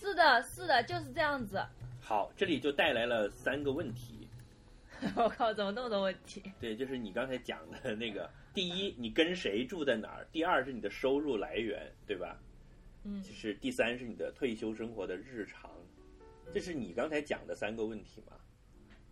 [0.00, 1.62] 是的，是的，就是这样子。
[2.00, 4.26] 好，这里就带来了三个问题。
[5.14, 6.42] 我靠，怎么那么多问题？
[6.58, 12.38] 对，就是你刚才讲的那个，第一，你跟谁住在哪儿；第二是你的收入来源，对吧？
[13.04, 15.70] 嗯就是第三是你的退休生活的日常，
[16.52, 18.36] 这是你刚才讲的三个问题嘛？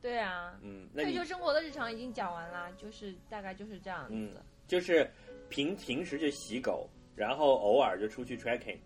[0.01, 4.43] 对啊，嗯，那退休生活的日常已经讲完了，就是大概就是这样嗯子。
[4.67, 5.11] 就是
[5.49, 8.79] 平平时就洗狗，然后偶尔就出去 trekking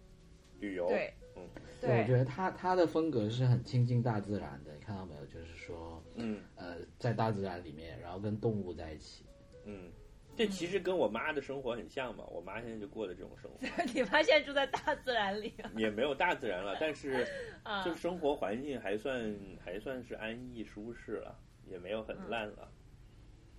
[0.62, 0.86] 旅游。
[0.88, 1.42] 对，嗯
[1.80, 5.26] 对，我觉，得他他的风格是很亲近大自然的，你看到没有？
[5.26, 9.26] 就是说，嗯呃，在大自然里面，然后跟动物在一起。
[9.64, 9.90] 嗯，
[10.36, 12.24] 这其实跟我妈的生活很像嘛。
[12.28, 13.58] 我妈现在就过的这种生活，
[13.92, 17.26] 你妈现在住在大自然里啊也没有大自然了， 但是
[17.64, 22.70] 啊就生活环境还算还算是安逸舒适了，也没有很烂了。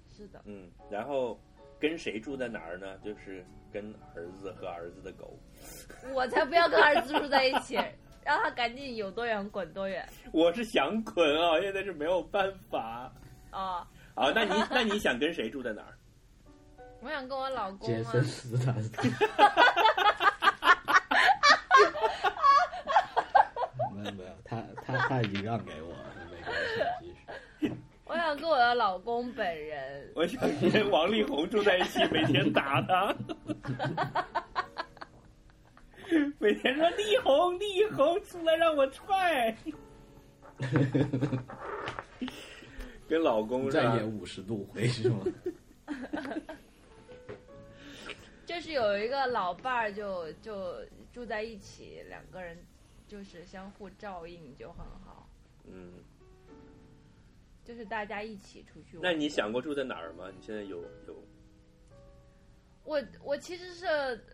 [0.07, 1.39] 是的，嗯，然后
[1.83, 2.97] 跟谁住在哪儿呢？
[3.03, 5.37] 就是跟儿子和儿子的狗。
[6.13, 7.75] 我才不要跟儿子住在一起，
[8.23, 13.11] 让他赶紧有多远滚多远我是想滚啊，现在是没有办法。
[13.51, 13.85] 啊！
[14.15, 15.93] 好，那你那你想跟谁住在哪儿？
[17.01, 18.73] 我想跟我老公啊杰森，斯坦，
[23.93, 26.55] 没有没有，他他他已经让给我了，没关
[27.01, 27.12] 系。
[28.13, 30.11] 我想跟我的老公本人。
[30.13, 33.15] 我想跟王力宏住在一起，每天打他，
[36.37, 39.57] 每天说力宏力宏出来让我踹，
[43.07, 44.07] 跟老公再演？
[44.07, 45.25] 五十度回是吗？
[48.45, 50.75] 就是有一个老伴儿就就
[51.11, 52.55] 住在一起，两个人
[53.07, 55.27] 就是相互照应就很好，
[55.65, 55.93] 嗯，
[57.63, 59.03] 就是大家一起出去玩。
[59.03, 60.25] 那你想过住在哪儿吗？
[60.35, 61.23] 你现在有有
[62.83, 63.87] 我我其实是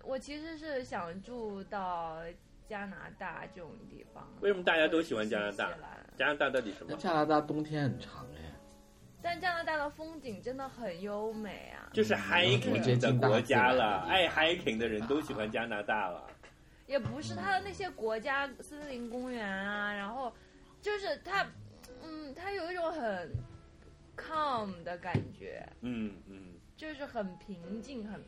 [0.04, 2.18] 我其实是想住到
[2.68, 4.28] 加拿大这种地方。
[4.42, 5.78] 为什么大家都喜欢加拿大
[6.18, 6.98] 加拿大到底什么？
[6.98, 8.52] 加拿大冬天很长哎，
[9.22, 16.26] 但加拿大的风景真的很优美啊，就是接 hiking 的国家了，爱方 hiking 的人都喜欢加拿大了。
[16.88, 20.34] 也不是它的那些国家森林公园啊，然后
[20.82, 21.46] 就是它，
[22.02, 23.32] 嗯，它有一种很
[24.18, 28.24] calm 的感觉，嗯嗯就是很平静，很。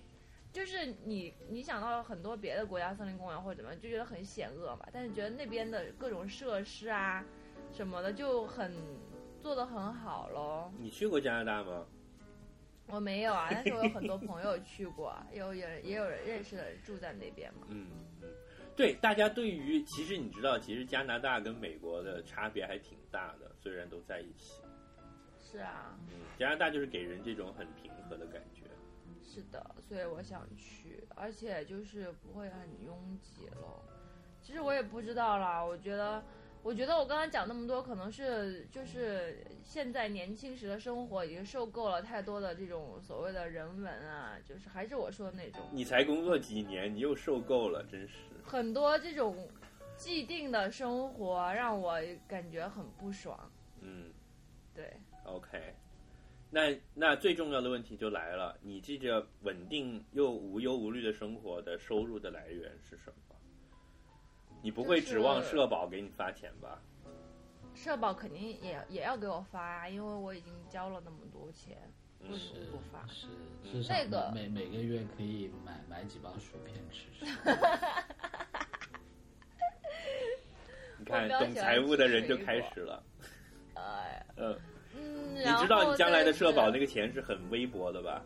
[0.53, 4.85] 就是你，你想到很多别的国家森林公园或者怎么样，就觉得很险恶嘛。
[4.91, 7.23] 但是觉得那边的各种设施啊，
[7.71, 8.73] 什么的就很
[9.39, 10.69] 做的很好咯。
[10.77, 11.85] 你去过加拿大吗？
[12.87, 17.67] 我没有啊，但是我有很多朋友去过， 有有人也有人认识的人住在那边嘛。
[17.69, 18.05] 嗯嗯，
[18.81, 24.63] 对，大家对于其实你知道，其实加拿大跟美国的差别还挺大的，虽然都在一起。
[25.39, 28.63] 是啊，嗯，加拿大就是给人这种很平和的感觉。
[29.23, 33.85] 是的，所以我想去，而且就是不会很拥挤了。
[34.41, 36.23] 其实我也不知道啦，我觉得，
[36.63, 48.15] 我觉得我刚刚讲那么多，可能是就是现在年轻时的生活已经受够了太多的这种所谓的人文啊，就是还是我说的那种你才工作几年，你又受够了，真是。
[48.43, 49.49] 很多这种
[49.97, 53.51] 既定的生活让我感觉很不爽。
[53.79, 54.11] 嗯
[54.75, 54.93] 对
[55.25, 55.73] ，，OK。
[56.51, 63.30] 那那最重要的问题就来了，你这个稳定又无忧无虑的生活的收入的来源是什么？
[64.61, 66.79] 你不会指望社保给你发钱吧？
[67.73, 71.77] 社保肯定也也要给我发啊，因为我已经交了那么多钱，
[72.29, 73.07] 为什么不发？
[73.07, 73.27] 是
[73.71, 77.25] 至少那个每每每个月可以买买几包薯片吃吃。
[80.99, 83.03] 你看懂财务的人就开始了。
[83.73, 84.55] 哎， 嗯，
[84.95, 88.21] 嗯，你知道你将来的社保那个钱是很微薄的吧？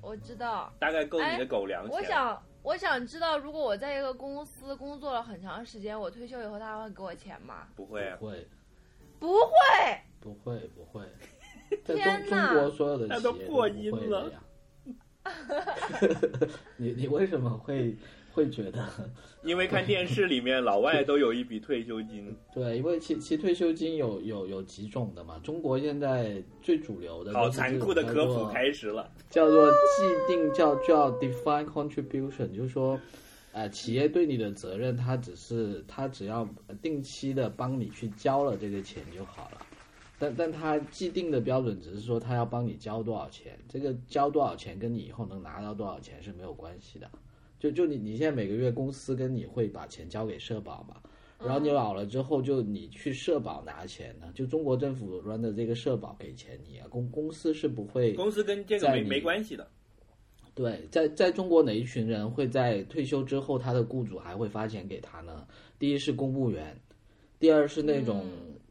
[0.00, 1.92] 我知道，大概够你的哎狗粮钱。
[1.92, 7.68] 我想，我想知道，如果我在一个公司工作了很长时间，我退休以后，他还会给我钱吗？
[7.74, 8.46] 不会啊，不会
[9.18, 9.50] 不会，
[10.20, 11.02] 不会不会，
[11.84, 14.32] 在中天哪中国所有的企业都破不会音了。
[16.76, 17.94] 你你为什么会
[18.38, 18.88] 会觉得？
[19.42, 22.32] 因为看电视里面老外都有一笔退休金。
[22.54, 25.40] 对，因为其其退休金有有有几种的嘛。
[25.42, 29.10] 中国现在最主流的好残酷的科普开始了。
[29.28, 32.98] 叫做既定叫叫 define contribution，就是说，
[33.52, 36.48] 呃，企业对你的责任，他只是他只要
[36.80, 39.58] 定期的帮你去交了这个钱就好了。
[40.20, 47.08] 但但他既定的标准只是说他要帮你交多少钱，这个交多少钱跟你以后能拿到多少钱是没有关系的。
[47.58, 50.96] 就就你你现在每个月公司跟你会把钱交给社保嘛，
[51.38, 59.66] 然后你老了之后就你去社保拿钱呢，就中国政府 run 的这个社保给钱你啊，公公司是不会公司跟这个没没关系的。
[60.54, 65.46] 对，在在中国哪一群人会在退休之后，他的雇主还会发钱给他呢？
[65.78, 66.76] 第一是公务员，
[67.38, 68.24] 第二是那种、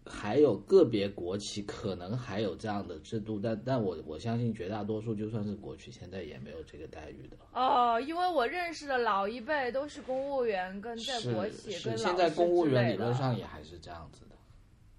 [0.07, 7.37] 还有个别国企可能还有这样的制度，但但我我相信绝大多数就算是国企，现在也没有这个待遇的。
[7.53, 14.35] 哦，因为我认识的老一辈都是公务员，跟在国企是，跟现在公务员理论上也还是这样子的。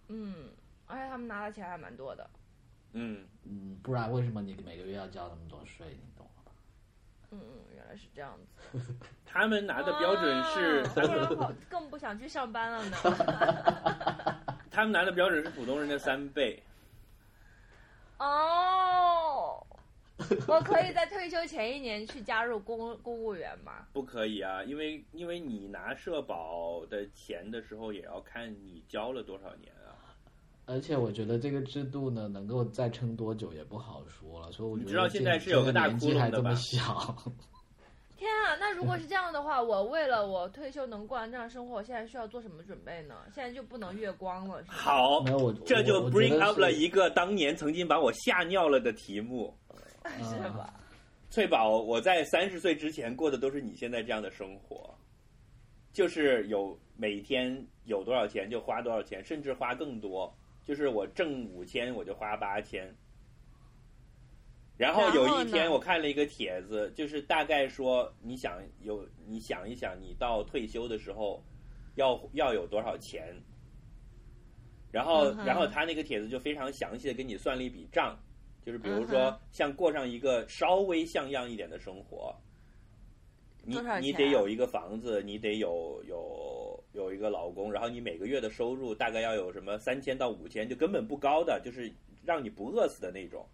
[0.08, 0.50] 嗯，
[0.86, 2.28] 而且他们拿的钱还蛮多的。
[2.92, 5.86] 嗯，嗯，不然为什么你每个月要交那么多税？
[5.88, 6.52] 你懂了吧？
[7.30, 7.38] 嗯，
[7.74, 8.80] 原来是这样子。
[9.26, 10.82] 他们拿的标准是，
[11.68, 12.96] 更不想去上班了呢。
[14.70, 16.62] 他们拿的标准是普通人的三倍。
[18.18, 19.64] 哦，
[20.48, 23.86] 我可以在退休前一年去加入公公务员吗？
[23.92, 29.94] 不可以啊，因为因为你拿社保的钱的时候，也要看你交了多少年啊。
[30.66, 34.50] 而且我觉得这个制度呢，能够再撑多久也不好说了。
[34.52, 37.32] 所以我觉得你知道现在是有个大这年纪还这么窟窿的吧小，
[38.18, 43.14] 天啊，那如果是这样的话，我为了我退休能过上这样生活，我现在需要做什么准备呢？
[43.32, 44.70] 现在就不能月光了，是？
[44.70, 45.24] 好
[45.64, 49.56] 这就 bring up 了一个当年曾经把我吓尿了的题目。
[50.18, 50.74] 是吧？
[51.30, 54.92] 翠宝，我在三十岁之前过的都是你现在这样的生活，
[55.92, 60.34] 就是有每天有多少钱就花多少钱，甚至花更多。
[60.64, 62.94] 就是我挣五千，我就花八千。
[64.78, 71.44] 然后有一天我看了一个帖子，就是大概说，你想有你想一想，你到退休的时候
[71.96, 73.36] 要要有多少钱？
[74.92, 78.16] 然后然后他那个帖子就非常详细的给你算了一笔账，
[78.64, 82.34] 就是比如嗯说像过上一个稍微像样一点的生活，
[83.64, 91.92] 你你得有一个房子，你得有有有一个老公，然后你每个月的收入大概要有什么三千到五千，就根本不高的，就是
[92.24, 93.46] 让你不饿死的那种。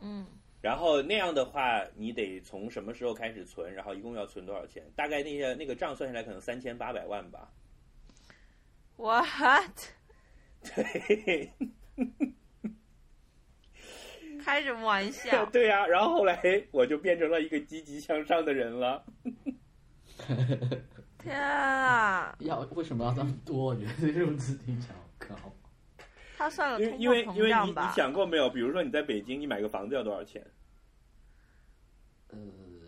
[0.00, 0.26] 嗯，
[0.64, 3.70] 然后那样的话，你得从什么时候开始存？
[3.74, 4.82] 然后一共要存多少钱？
[4.96, 7.52] 大概那些那个账算下来可能三千八百万吧。
[8.96, 9.78] What？
[10.62, 11.52] 对，
[14.42, 15.44] 开什么玩笑？
[15.52, 16.40] 对呀、然后后来
[16.70, 19.04] 我就变成了一个积极向上的人了。
[21.22, 22.34] 天啊！
[22.40, 23.66] 要为什么要这么多？
[23.66, 25.54] 我觉得这个数字听起来好高。
[26.36, 27.94] 他算了因为通因为因为你货膨胀你？
[27.94, 28.48] 想过没有？
[28.50, 30.44] 比如说你在北京，你买个房子要多少钱？
[32.28, 32.38] 呃，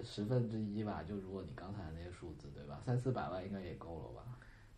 [0.03, 2.81] 十分之一吧，就如果你刚才那个数字，对吧？
[2.85, 4.23] 三四百万应该也够了吧？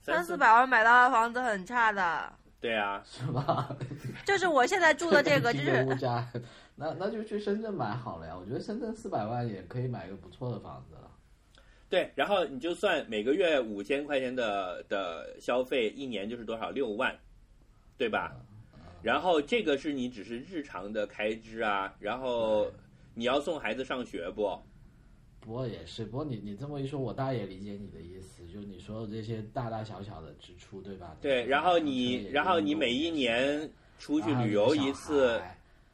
[0.01, 3.77] 三四百万买到的房子很差的，对啊，是吧？
[4.25, 6.27] 就是我现在住的这个，就是价，
[6.77, 8.37] 那那就去深圳买好了呀。
[8.39, 11.11] 我觉得深圳四百万也可以买一个不错的房子了。
[11.91, 17.15] 对，然后你就算每个月五千块钱的的消费，一年就是多少六万，
[17.97, 18.37] 对吧？
[19.09, 22.71] 然后这个是你只是日常的开支啊，然后
[23.15, 24.55] 你要送孩子上学不？
[25.41, 31.17] 不过也是，不过你你这么一说，我大概也理解你的意思，就是你说的这些大大小小的支出，对吧？
[31.23, 35.41] 对，然后你然后你每一年出去旅游一次，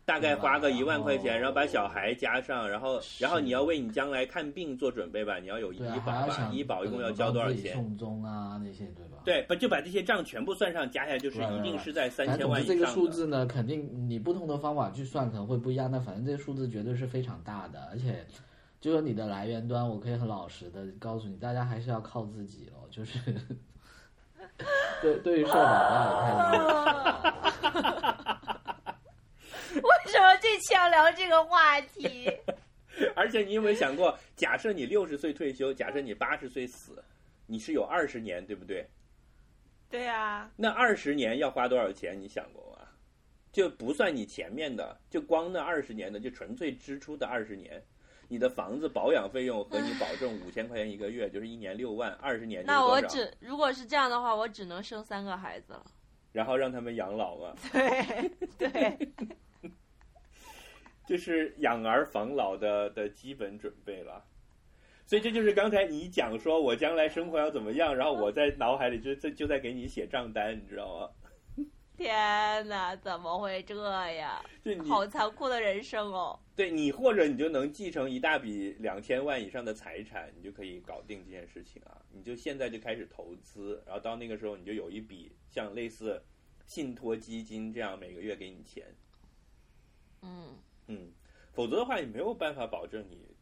[0.04, 7.74] 大概花个一万块钱，然后把小孩加上，然后然后你要为你将来看病做准备吧，你要有医保吧，医保一共要呃交多少钱？
[7.74, 9.13] 送终啊那些，对吧？
[9.24, 12.86] 对，把就把这些账全部算上，加起来就是一定是在三千反正总之这万以上的。
[12.86, 18.24] 个数字呢，肯定你不同的方法去算可能会不一样，但反正这个数字绝对是非常大的，而且
[18.80, 23.18] 就说你的来源端，我可以很老实的告诉你，大家还是要靠自己咯，就是
[25.00, 27.34] 对对于社保大也太低了。
[29.74, 32.30] 为什么这期要聊这个话题？
[33.16, 37.02] 而且你有没有想过，假设你六十岁退休，假设你八十岁死，
[37.46, 38.86] 你是有二十年，对不对？
[39.90, 42.18] 对啊，那二十年要花多少钱？
[42.20, 42.88] 你想过吗？
[43.52, 47.80] 就不算你前面的，就光那二十年的，就纯粹支出的二十年，
[48.26, 53.00] 你的房子保养费用和你保证五千块钱一个月，就是一年六万，二十年那我？
[53.02, 55.86] 只如果是这样的话，我只能生三个孩子了。
[56.32, 58.28] 然后让他们养老嘛， 对
[58.58, 59.12] 对，
[61.06, 64.24] 就是养儿防老的的基本准备了。
[65.06, 71.10] 所以这就是刚才你讲说我将来生活要怎么样，然后我在脑海里就就就在给你写账单，你知道吗？
[71.96, 73.74] 天哪，怎么会这
[74.14, 74.44] 样？
[74.64, 76.36] 就好残酷的人生哦！
[76.56, 82.02] 对你或者你就能继承一大笔两千万以上的财产，你就可以搞定这件事情啊！
[82.10, 86.20] 你就现在就开始投资，然后到那个时候你就有一笔像类似
[86.66, 88.84] 信托基金这样每个月给你钱，
[90.22, 90.48] 嗯，
[90.88, 91.12] 嗯，
[91.52, 93.33] 否则的话你没有办法保证你你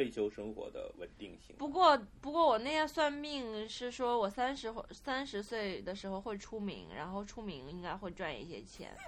[0.00, 1.54] 退休生活的稳定性。
[1.58, 8.96] 不过不过我那天算命是说我三十三十岁的时候会出名，然后出名应该会赚一些钱。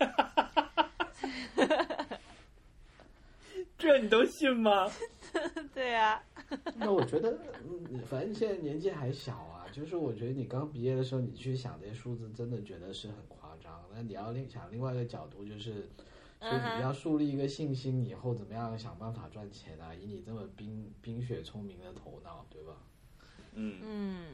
[3.78, 4.86] 这你都信吗？
[5.72, 6.22] 对啊，
[6.76, 13.82] 那我觉得，嗯，反正现在年纪还小啊，就是我觉得你刚毕业的时候，你去想这些数字，真的觉得是很夸张。
[13.95, 15.88] 那你要另想另外一个角度，就是，
[16.43, 19.95] 所以你要树立一个信心，以后怎么样想办法赚钱啊？
[19.95, 22.76] 以你这么冰冰雪聪明的头脑，对吧？
[23.55, 24.26] 嗯嗯，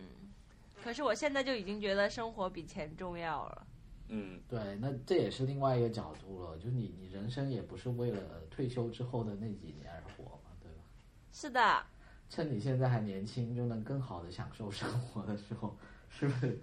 [0.82, 3.66] 可是我现在就已经觉得生活比钱重要了。
[4.09, 10.78] 嗯对，那这也是另外一个角度了，就是你你人生也不是为了退休之后的那几年而活嘛，对吧？
[11.30, 11.84] 是的，
[12.30, 15.76] 趁你现在还年轻，就能更好的享受生活的时候，
[16.09, 16.59] 是不是？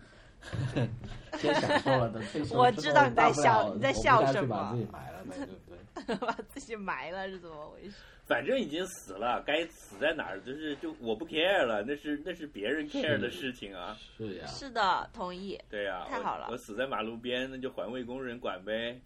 [1.37, 6.27] 先享受了，等退休我知道你在笑你在笑什么把自己埋了呗，对不对？
[6.27, 7.95] 把自己埋了是怎么回事？
[8.25, 13.95] 反正已经死了，该死在哪儿就是就我不 care 了，那是那是别人 care 的事情啊。
[14.17, 15.61] 是呀，是的，同意。
[15.69, 18.99] 对呀、太好了我，我死在马路边，那就环卫工人管呗，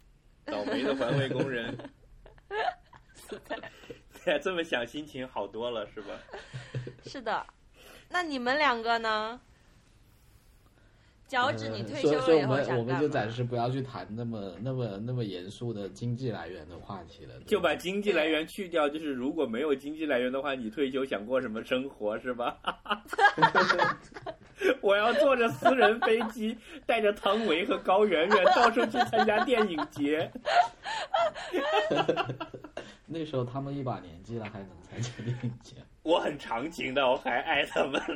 [0.46, 1.76] 倒霉的环卫工人。
[3.28, 6.14] 对呀，这么想心情好多了，是吧？
[7.04, 7.46] 是的，
[8.08, 9.38] 那你们两个呢？
[11.30, 13.00] 脚趾，你退休呃所以所以我们我们？
[13.00, 22.58] 就暂时不要去谈那么那么那么严肃的经济来源的话题了，就把经济来源去掉，就是如果没有经济来源的话，你退休想过什么生活是吧？
[24.82, 30.28] 我要坐着私人飞机，带着汤唯和高圆圆到处去参加电影节。
[33.06, 35.76] 那时候他们一把年纪了，还能参加电影节？
[36.02, 38.00] 我很长情的，我还爱他们。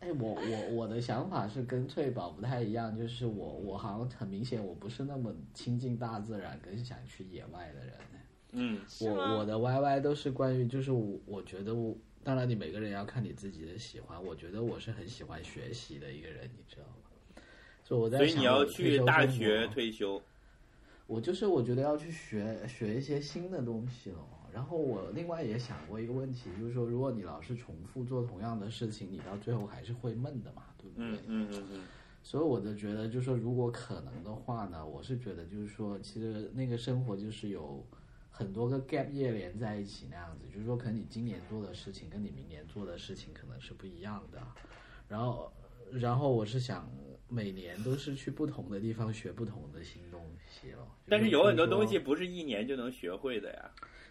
[0.00, 7.94] 哎，我我我的想法是跟翠宝不太一样，就是我我好像很明显我不是那么亲近大自然跟想去野外的人。
[8.54, 17.42] 嗯我我的 YY 都是关于，就是我我觉得我，当然你每个人要看你自己的喜欢，我觉得我是很喜欢学习的一个人，你知道吗？
[17.84, 20.20] 所以我在所以你要去大学退休。
[21.12, 24.18] 我就是我觉得要去学学一些新的东西了。
[24.50, 31.06] 然后我另外也想过一个问题，就是说，如果你老是重复做同样的事情，你到最后还是会闷的嘛，对不对？
[31.06, 31.80] 嗯嗯嗯嗯
[32.22, 37.84] 所以我就觉得，就是说，如果可能的话呢，我是觉得，就是说，其实那个生活就是有
[38.30, 44.38] 很多个 gap 夜连在一起那样子，就是说，可能你今年做的事情跟你明年做的事情可能是不一样的。
[45.08, 45.52] 然后，
[45.90, 46.88] 然后我是想
[47.32, 50.86] 每年都是去不同的地方学不同的新东西了。
[51.08, 53.70] 但是有很多东西不是一年就能学会的呀。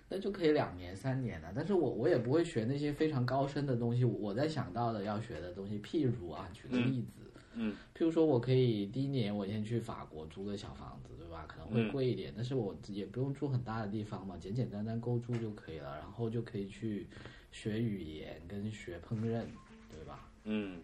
[0.09, 1.53] 那就可以两年三年的。
[1.55, 4.03] 但是我我也不会学那些非常高深的东西。
[4.03, 7.11] 我在想到的要学的东西，譬如啊，举个例子。
[7.53, 11.45] 嗯譬如说，我可以第一年我先去法国租个小房子，对吧？
[11.49, 15.97] 可能会嗯贵一点，但是我也不用住很大的地方嘛，简简单单够住就可以了。
[15.97, 17.07] 然后就可以去
[17.51, 19.43] 学语言跟学烹饪，
[19.89, 20.31] 对吧？
[20.45, 20.81] 嗯，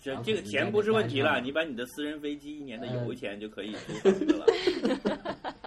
[0.00, 4.46] 这这个钱不是问题了，你把你的私人飞机一年的呃油钱就可以租房子了。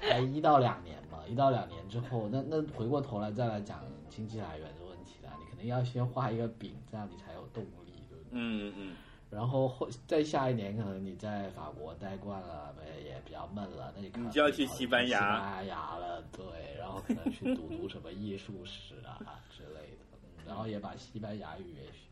[0.00, 8.30] 哎，一到两年嘛，一到两年之后，那那回过头来再来讲经济来源的问题了，你肯定要先画一个饼，这样你才有动力，对不对？
[8.32, 8.96] 嗯嗯嗯。
[9.30, 16.44] 然后后再下一年，可能你在法国待惯了，也也比较闷了，那你可能你就要去西班牙西班牙了，对，
[16.78, 20.04] 然后可能去读读什么艺术史啊之类的，
[20.36, 22.11] 嗯然后也把西班牙语也学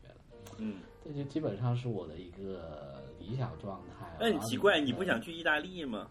[0.63, 4.05] 嗯，这就基本上是我的一个理想状态。
[4.19, 6.07] 那很奇怪，你不想去意大利吗？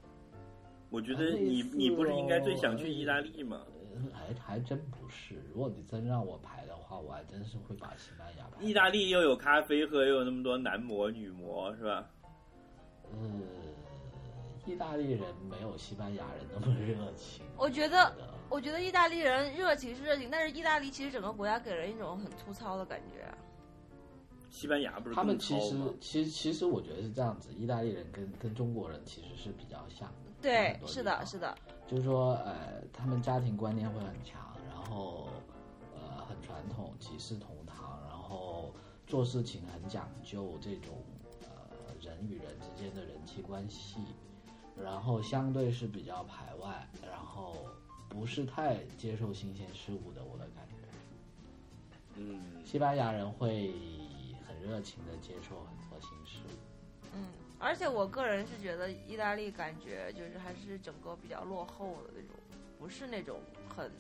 [0.91, 3.63] 我觉得你似你不是应该最哦想去意大利吗？
[3.95, 5.37] 呃还还真不是。
[5.53, 8.63] 如果你真让我排的话，我还真是会把西班牙排。
[8.63, 12.11] 意大利又有咖啡喝，又有那么多男模女模，是吧？
[13.13, 13.29] 呃，
[14.67, 17.45] 意大利人没有西班牙人那么热情。
[17.57, 18.13] 我觉得，
[18.49, 23.27] 我觉得意大利人热情是热情，但是意大利其实整个国家给人一种很粗糙的感觉。
[24.51, 25.77] 西班牙不是他们其实？
[26.01, 30.31] 其实其实我觉得是这样子，意大利人跟跟中国人其实是比较像的。
[30.43, 35.29] 对是的，是的，就是说，呃，他们家庭观念会很强，然后
[35.95, 38.75] 呃很传统，几世同堂，然后
[39.07, 40.95] 做事情很讲究这种
[41.43, 44.01] 呃人与人之间的人际关系，
[44.83, 47.55] 然后相对是比较排外，然后
[48.09, 50.75] 不是太接受新鲜事物的，我的感觉。
[52.17, 54.00] 嗯，西班牙人会很
[54.61, 56.59] 热情的接受很多新事物。
[57.15, 57.27] 嗯，
[57.59, 62.37] 而且我个人是觉得意大利感觉就是还是整个比较落后的那种，
[62.79, 63.41] 不是那种
[63.75, 63.91] 很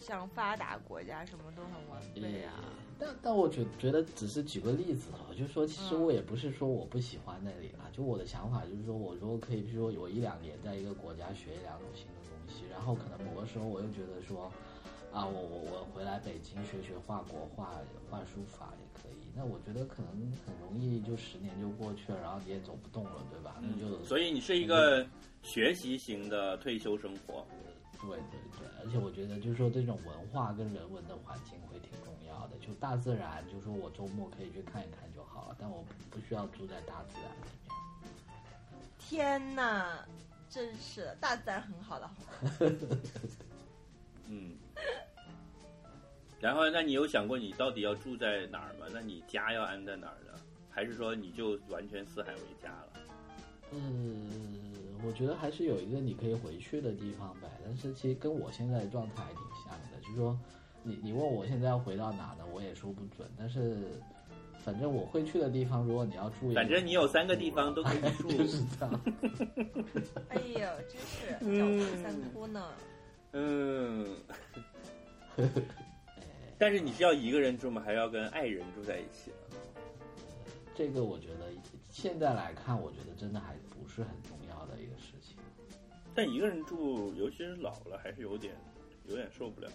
[0.00, 2.54] 像发达国家什么都很完备啊。
[2.98, 14.52] 但但我觉觉得只是举个例子哈，就是说，其实嗯我也不是说我不喜欢那里啦，就我的想法就是说，我如果可以，比如说有一两年在一个国家学一两种新的东西，然后可能某个时候我又觉得说，
[15.12, 17.78] 啊，我我我回来北京学学画国画、
[18.10, 20.12] 画书法也可以，那我觉得可能
[20.46, 23.56] 很容易就十年就过去了，然后你也走不动了，对吧？
[23.60, 25.06] 那就所以你是一个
[25.42, 27.46] 学习型的退休生活。
[28.00, 37.76] 对对对，而且我觉得就是说这种文化跟人文的环境会挺重要要的，就大自然，就说我周末可以去看一看就好了，但我不不需要住在大自然里面。
[38.98, 40.04] 天哪，
[40.48, 42.10] 真是的，大自然很好的，
[44.26, 44.56] 嗯。
[46.40, 48.86] 然后，那你有想过你到底要住在哪儿吗？
[48.92, 50.32] 那你家要安在哪儿呢？
[50.68, 52.88] 还是说你就完全四海为家了？
[53.72, 54.28] 嗯，
[55.06, 57.48] 我觉得还是有一个你可以回去的地方呗。
[57.64, 60.38] 但是其实跟我现在的状态还挺像的，就是说，
[60.82, 63.28] 你你问我现在要回到哪呢，我也说不准。
[63.38, 63.76] 但是
[64.64, 69.00] 反正我会去的地方，如果你要住，反正你有三个地方都可以住， 就是这样。
[70.30, 72.66] 哎呦，真是狡兔三窟呢。
[72.80, 72.91] 嗯。
[76.58, 77.82] 但是你是要一个人住吗？
[77.84, 79.32] 还是要跟爱人住在一起？
[80.74, 81.50] 这个我觉得
[81.90, 85.36] 现在来看，我觉得真的还不是很重要的一个事情。
[86.14, 88.54] 但一个人住，尤其是老了，还是有点
[89.06, 89.74] 有点受不了的。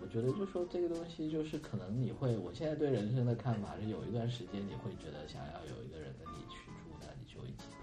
[0.00, 7.73] 我觉得就说这个东西，就是可能你会，我现在对人生的看法是，有一段时间你会觉得想要有一个人跟你去住那，你就一起住；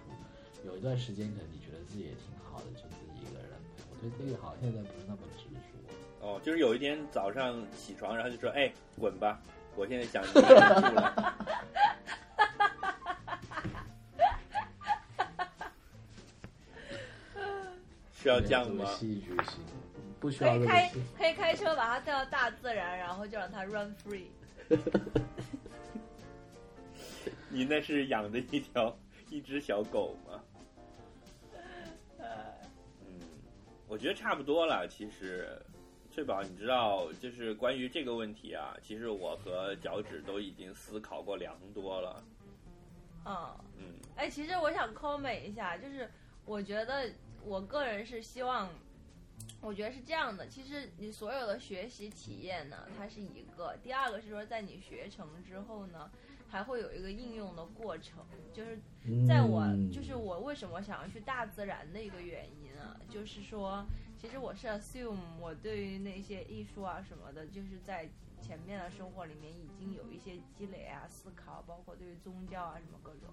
[0.66, 3.50] 有一段时间可能你觉得自己也挺好的，就自己一个人。
[3.90, 5.52] 我对这个好像现在不是那么执着。
[6.26, 9.42] 哦，就是有一天早上起床，然后就说：“哎，滚吧！
[9.76, 10.56] 我现在想一个人住
[10.96, 11.36] 了。”
[18.14, 18.86] 需要这样吗？
[18.94, 19.66] 戏剧性，
[20.20, 24.26] 不需要可以开可以开车把它带到大自然，然后就让它 run free。
[27.50, 28.96] 你那是养的一条
[29.32, 30.40] 一只小狗吗？
[33.92, 34.88] 我觉得差不多了。
[34.88, 35.62] 其实，
[36.10, 42.24] 翠宝，你知道，就是关于这个问题啊，其实我和脚趾都已经思考过良多了。
[43.26, 43.36] 嗯
[43.78, 43.84] 嗯，
[44.16, 46.10] 哎，其实我想 comment 一下，就是
[46.46, 47.12] 我觉得。
[47.44, 48.70] 我个人是希望，
[49.62, 50.48] 我觉得是这样的。
[50.48, 56.12] 其实你所有的学习体验呢，它是一个；第二个是说，在你学成之后呢，
[56.52, 58.24] 还会有一个应用的过程。
[58.54, 58.78] 就是
[59.26, 63.86] 在我，就是我为什么想要去大自然的一个原因啊，就是说，
[64.18, 68.10] 其实我是 assume 我对于那些艺术啊什么的，就是在
[68.42, 73.30] 前面的生活里面已经有一些积累啊、思考，包括对于宗教啊什么各种。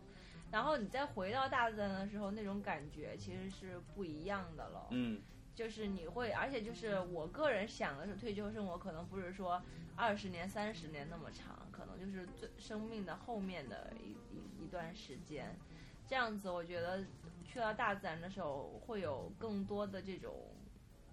[0.51, 4.87] 然后你再回到大自然的时候，那种感觉其实是不一样的了。
[4.93, 5.21] 嗯，
[5.59, 9.61] 就是你会，而且就是我个人想的是，退休生活可能不是说
[9.97, 15.59] 二十年、三十年那么长，可能就是最生命的后面的一一一段时间。
[16.07, 17.05] 这样子，我觉得
[17.45, 20.33] 去到大自然的时候，会有更多的这种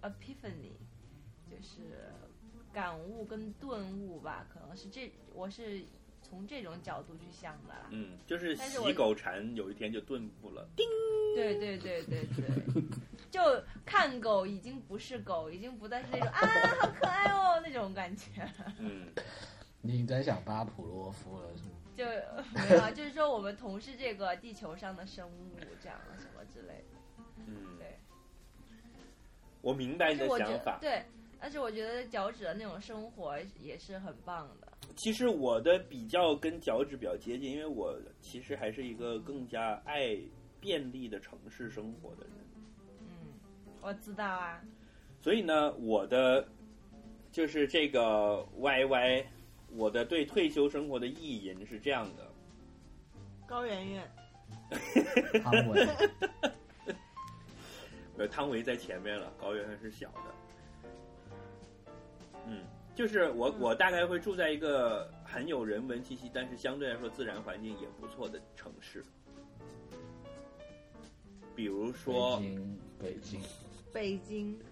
[0.02, 0.76] epiphany，
[1.50, 2.12] 就是
[2.72, 4.46] 感悟跟顿悟吧。
[4.48, 5.82] 可能是这，我是。
[6.22, 10.84] 从这种角度去想的，嗯，就是洗狗禅有一天就顿悟了，叮，
[11.36, 12.82] 对对对对对，
[13.36, 16.40] 就看狗已经不是狗，已经不再是那种啊
[16.80, 19.12] 好可爱哦那种感觉，嗯，
[19.82, 21.70] 你在想巴甫洛夫了是吗？
[21.94, 22.06] 就
[22.54, 27.98] 没有，就是说我们同是这个地球上的生物，这样什么之类的，嗯，对，
[29.60, 31.04] 我明白你的想法，对，
[31.38, 34.72] 但是我觉得脚趾的那种生活也是很棒的。
[34.96, 40.16] 其实我的比较跟脚趾比较接近，因为我其实还是一个更加爱
[40.58, 42.45] 便利的城市生活的人。
[43.82, 44.60] 嗯，我知道啊。
[45.20, 46.46] 所以呢，我的
[47.32, 49.24] 就是这个 YY，
[49.70, 52.26] 我的对退休生活的意淫是这样的。
[53.46, 54.10] 高圆圆。
[55.42, 55.86] 汤唯。
[58.18, 60.34] 呃，汤唯在前面了，高圆圆是小的。
[62.46, 62.64] 嗯。
[62.94, 69.04] 就是我，我大概会住在一个很有人文气息，但是相对来说自然环境也不错的城市，
[71.54, 73.40] 比如说北京、北京、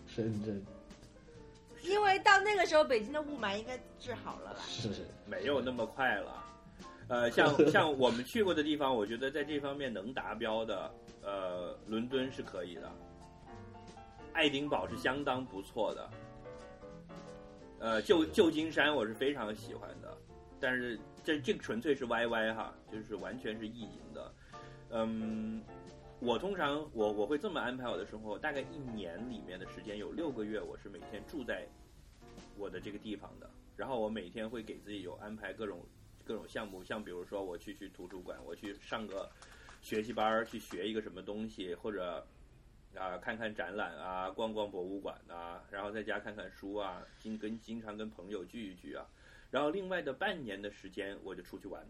[0.07, 0.62] 深圳。
[1.83, 4.61] 因为到那个时候，北京的雾霾应该治好了吧？
[4.66, 4.89] 是，
[5.27, 6.45] 没有那么快了。
[7.09, 10.91] 呃，像 像我们去过的地方，我觉得在这方面能达标的，
[11.22, 12.91] 呃，伦敦是可以的，
[14.33, 16.11] 爱丁堡是相当不错的。
[17.81, 20.16] 呃，旧旧金山我是非常喜欢的，
[20.59, 24.35] 但是这这个纯粹是 YY 哈，就是完全是意淫的。
[24.89, 25.62] 嗯，
[26.25, 31.68] 我通常我我会这么安排我的生活，大概一年里面的时间有六个月，我是每天住在
[32.57, 33.51] 我的这个地方的。
[33.77, 35.85] 然后我每天会给自己有安排各种
[36.25, 39.31] 各种项目，像比如说我去去图书馆，我去上个
[39.83, 42.27] 学习班儿，去学一个什么东西，或者。
[42.97, 49.05] 啊，看看展览啊，逛逛博物馆啊，然后在家看看书啊，经跟经常跟朋友聚一聚啊，
[49.51, 51.85] 然后另外的半年的时间我就出去玩，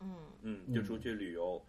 [0.00, 1.64] 嗯嗯，就出去旅游，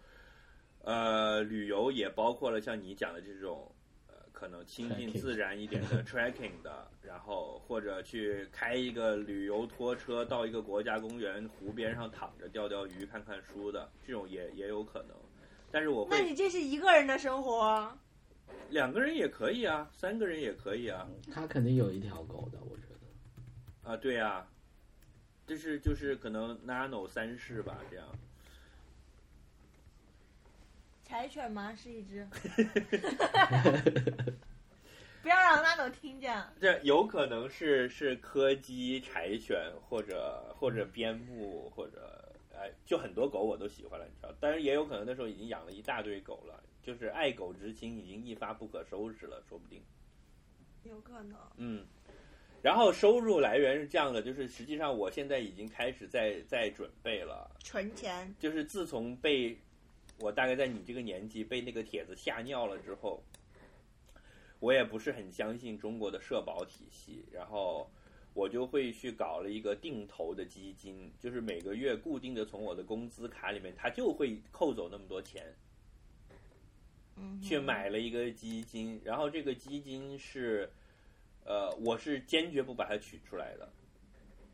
[0.82, 3.70] 呃，旅游也包括了像你讲的这种，
[4.06, 15.14] 呃，可能亲近自然一点的 tracking 的，然后或者去开一个旅游拖车到一个国家公园湖边上躺着钓钓鱼、看看书的，这种也也有可能。
[15.70, 17.96] 但是我会那你这是一个人的生活，
[18.70, 23.90] 两个人也可以啊，三个人也可以啊，他肯定有一条狗的，我觉得。
[23.90, 24.46] 啊，对呀、
[25.46, 28.06] 就是就是可能 nano 三世吧，这样。
[31.10, 31.74] 柴犬吗？
[31.74, 32.24] 是一只。
[35.20, 36.40] 不要让那种听见。
[36.60, 44.32] 这有可能是是柯基、柴犬，或者或者边牧，或者哎，就很多狗我都喜欢了，你知道。
[44.38, 49.82] 但是也有可能那时候已经养了一大堆狗了，就是爱狗之心已经一发不可收拾了，说不定。
[50.84, 51.36] 有可能。
[51.56, 51.84] 嗯，
[52.62, 59.58] 然后收入来源是这样的，就是实际上我现在已经开始在在准备了，存钱，就是自从被
[60.20, 63.22] 我大概在你这个年纪被那个帖子吓尿了之后，
[64.58, 67.90] 我也不是很相信中国的社保体系，然后
[68.34, 75.56] 我就会去搞了一个定投的基金，就是每个月固定的从我的工资卡里面，它就会扣走那么多钱，
[77.16, 80.70] 嗯，去买了一个基金，然后这个基金是，
[81.46, 83.72] 呃，我是坚决不把它取出来的，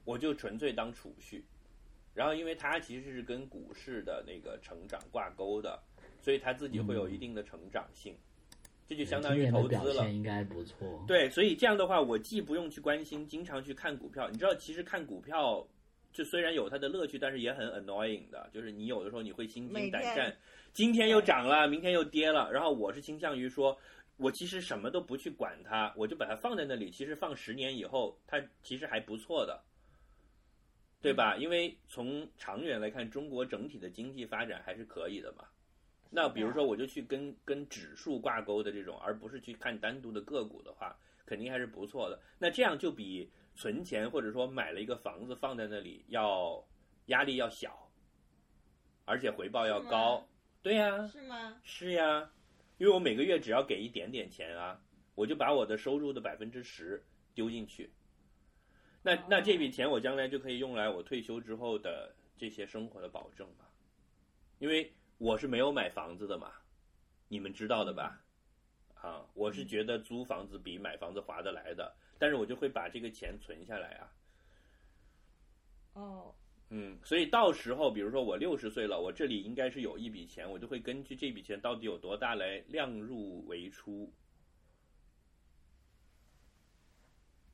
[0.05, 1.45] 我就纯粹当储蓄。
[2.17, 5.79] 然后，因为它其实是跟股市的那个成长挂钩的，
[6.19, 8.17] 所以它自己会有一定的成长性，
[8.87, 10.15] 这就相当于投资了表现。
[10.15, 11.05] 应该不错。
[11.07, 14.31] 对，所以这样的话，我既不用去关心，经常去看股票。
[14.31, 15.63] 你知道，其实看股票，
[16.11, 18.49] 就虽然有它的乐趣，但是也很 annoying 的。
[18.51, 20.35] 就是你有的时候你会心惊胆战，
[20.73, 22.51] 今天又涨了，明天又跌了。
[22.51, 23.77] 然后我是倾向于说，
[24.17, 26.91] 我其实什么都不去管它，我就把它放在那里。
[26.91, 29.63] 其实放十年以后，它其实还不错的，
[31.07, 31.37] 对吧？
[31.37, 35.45] 因为从长远来看，中国整体的经济发展还是可以的嘛。
[36.11, 42.21] 那比如说，我就去跟跟指数挂钩的这种，而不是去看单独的个股的话，肯定还是不错的。
[42.41, 46.67] 那这样就比存钱或者说买了一个房子放在那里要
[47.07, 47.89] 压力要小，
[49.05, 50.27] 而且回报要高。
[50.61, 51.61] 对呀、是吗？
[51.63, 52.29] 是呀，
[52.79, 54.81] 因为我每个月只要给一点点钱啊，
[55.15, 57.93] 我就把我的收入的百分之十丢进去。
[59.07, 63.65] 那那这笔钱我将来就可以用来我退休之后的这些生活的保证嘛，
[64.59, 66.51] 因为我是没有买房子的嘛，
[67.29, 68.21] 你们知道的吧？
[68.95, 74.13] 啊，我是觉得租房子比买房子划得来的，但是我就会把这个钱存下来啊。
[75.93, 76.35] 哦，
[76.71, 84.13] 嗯，所以到时候，比如说我六十岁了，我这里应该是有一笔钱，我就会根据这笔钱到底有多大来量入为出。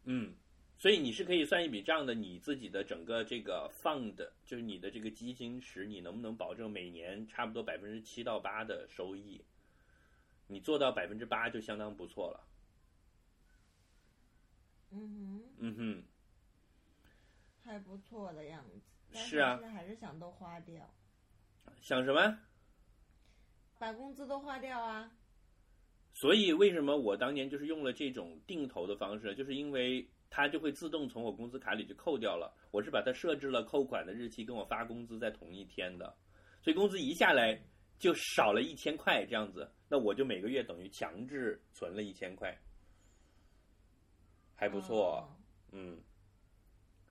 [0.04, 0.34] 嗯，
[0.82, 9.40] 所以你是可以算一笔账的，你自己的整个这个 fund，就是你的这个基金池，你能不能保证每年差不多百分之七到八的收益？
[10.48, 12.40] 你做到百分之八就相当不错了。
[14.90, 16.02] 嗯哼嗯哼，
[17.64, 18.80] 还不错的样子。
[19.16, 20.92] 是啊现在还是想都花掉，
[21.80, 22.40] 想什么？
[23.78, 25.12] 把工资都花掉啊。
[26.12, 30.04] 所以为什么我当年就是用了这种定投的方式，就是因为
[30.34, 32.56] 它就会自动从我工资卡里就扣掉了。
[32.70, 36.16] 我是把它设置了扣款的日期跟我发工资在同一天的，
[36.62, 37.62] 所以工资一下来
[37.98, 42.58] 就少了一千块这样子，那我就每个月等于强制存了一千块，
[44.54, 45.18] 还不错。
[45.18, 45.36] 哦
[45.72, 46.00] 嗯，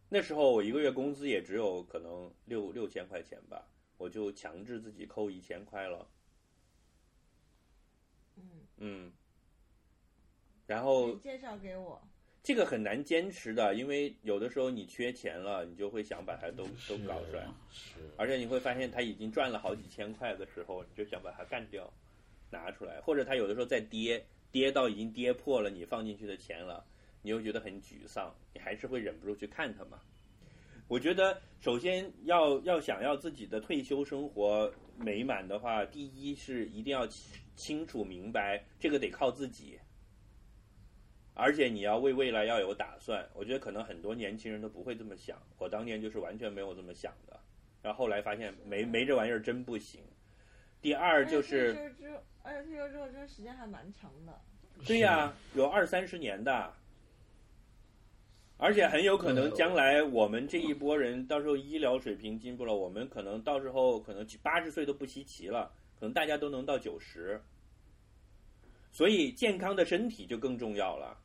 [0.09, 3.67] 那时候我一个月工资也只有可能六六千块钱吧，
[3.97, 6.07] 我就强制自己扣一千块了。
[8.36, 8.43] 嗯，
[8.78, 9.13] 嗯，
[10.65, 12.01] 然后介绍给我。
[12.44, 21.88] 这个很难坚持的，因为有的时候你缺钱了，你就会想把它都都搞出来，是，而且你会发现他已经赚了好几千块的时候，你就想把它干掉，
[22.50, 26.84] 拿出来，或者他有的时候在跌，跌到已经跌破了你放进去的钱了，
[27.22, 30.00] 你又觉得很沮丧，你还是会忍不住去看它嘛。
[30.88, 39.80] 我觉得首先要要想要自己的退休生活美满的话，第一是一定要清清楚明白，这个得靠自己。
[41.42, 45.42] 而且你要为未来要有打算，我觉得可能很多年轻人都不会这么想。
[45.58, 47.39] 我当年就是完全没有这么想的，
[47.82, 50.02] 然后后来发现没没这玩意儿真不行。
[50.84, 54.39] 第二就是，而且退休之后，而且退休之后，这时间还蛮长的。
[54.86, 56.72] 对呀、有二三十年的，
[58.58, 67.42] 而且很有可能将来我们这一波人到时候医疗水平进步了，我们可能到时候可能八十岁都不稀奇了，可能大家都能到九十。
[68.92, 71.18] 所以健康的身体就更重要了。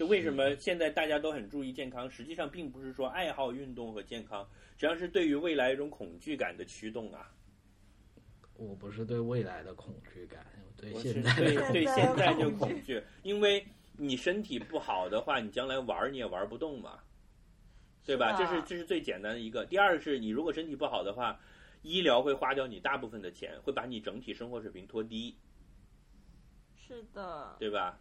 [0.00, 4.42] 就为什么现在大家都很注意健康，实际上并不是说爱好运动和健康，
[4.78, 7.30] 实际上是对于未来一种恐惧感的驱动啊。
[8.54, 10.42] 我不是对未来的恐惧感，
[10.94, 13.62] 我对现在对对现在就恐惧，因为
[13.98, 17.00] 你身体不好的话，你将来玩儿你也玩不动嘛，
[18.06, 18.34] 对吧？
[18.38, 19.66] 这是这是最简单的一个。
[19.66, 21.38] 第二是你如果身体不好的话，
[21.82, 25.36] 医疗会花掉你大部分的钱，会把你整体生活水平拖低，
[26.74, 28.00] 是的，对吧？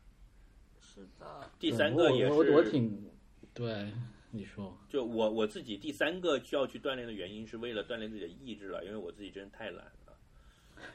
[1.00, 3.10] 是的，第三个也我我我，挺
[3.54, 3.92] 对
[4.32, 10.14] 你说，就我我自己第三个需要去锻炼的原因是为了锻炼自己的意志了，因为我自己真的太懒了。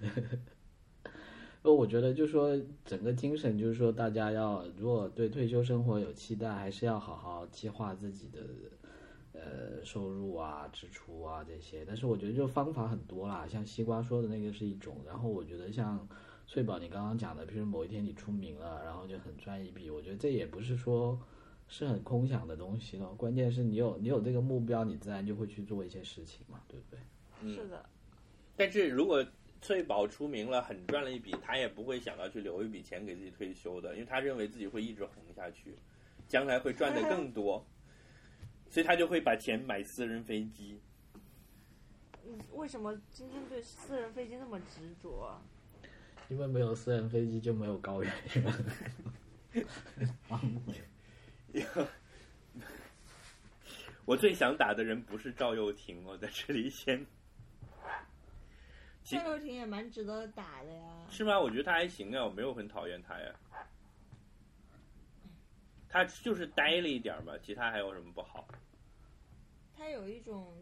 [1.63, 8.41] 呃，我觉得就是说，整个精神就是说，大家要如果对退休生活有期待，还是要好好计划自己的
[9.33, 11.83] 呃收入啊、支出啊这些。
[11.87, 16.07] 但是我觉得就方法很多啦，像西瓜说的那个是一种，然后我觉得像
[16.47, 21.19] 翠宝你刚刚讲的，比如某一天你出名了，然后就很赚一笔，我觉得这也不是说
[21.67, 23.15] 是很空想的东西咯。
[23.17, 27.01] 关键是你有你有这个目标，你自然就会去做一些事情嘛，对不对？
[27.41, 27.85] 嗯是的，
[28.57, 29.27] 但是如果
[29.61, 35.75] 翠宝出名了，很赚了一笔，他也不会想到去留一笔钱给自己退休的，因为他认为自己会一直红下去，
[36.29, 37.67] 将来会赚得更多，
[38.69, 40.79] 所以他就会把钱买私人飞机。
[42.23, 45.43] 你为什么今天对私人飞机那么执着啊？
[46.29, 49.65] 因为没有私人飞机就没有高圆圆。
[54.05, 57.07] 我最想打的人不是赵又廷，我在这里先
[59.05, 61.07] 赵又廷也蛮值得打的呀。
[61.11, 61.39] 是吗？
[61.39, 63.35] 我觉得他还行啊，我没有很讨厌他呀。
[65.89, 68.49] 他就是呆了一点嘛，其他还有什么不好？
[69.77, 70.53] 他有一种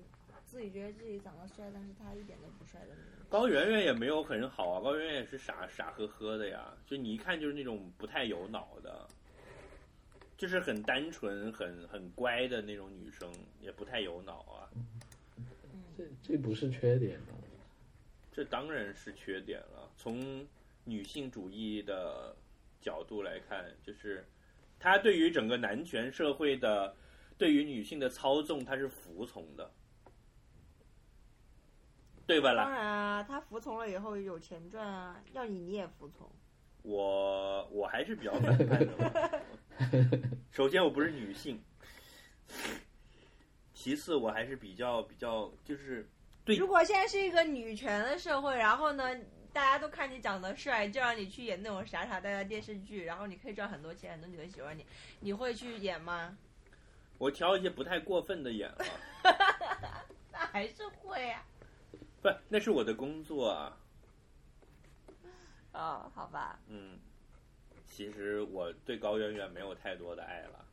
[0.45, 3.22] 自己觉得自己长得帅，但是他一点都不帅的那种。
[3.33, 9.09] 高圆圆也没有很好啊，高圆圆也是傻傻呵呵的呀，就你一看就是那种不太有脑的，
[10.37, 14.69] 就是很单纯、很很乖的那种女生，也不太有脑啊。
[15.97, 17.29] 这这不是缺点吗？
[18.31, 19.91] 这当然是缺点了。
[19.97, 20.47] 从
[20.85, 22.37] 女性主义的
[22.83, 24.23] 角度来看，就是
[24.79, 26.95] 他对于整个男权社会的
[27.39, 29.71] 对于女性的操纵，他是服从的，
[32.27, 32.65] 对吧啦？
[32.65, 36.31] 当然啊，他服从了以后有钱赚啊，要你你也服从。
[36.83, 39.41] 我我还是比较反叛的。
[40.51, 41.57] 首先，我不是女性；
[43.73, 46.09] 其次，我还是比较比较就是
[46.45, 49.15] 对如果现在是一个女权的社会，然后呢，
[49.53, 54.85] 大家都看你长得帅，就让你去演那种傻傻呆呆电视剧，然后你可以赚很多钱，很多女的喜欢你，
[55.21, 56.37] 你会去演吗？
[57.19, 58.85] 我挑一些不太过分的演了，
[60.33, 61.45] 那还是会啊。
[62.23, 63.77] 不，那是我的工作啊。
[65.73, 66.99] 哦，好吧，嗯，
[67.87, 70.65] 其实我对高圆圆没有太多的爱了，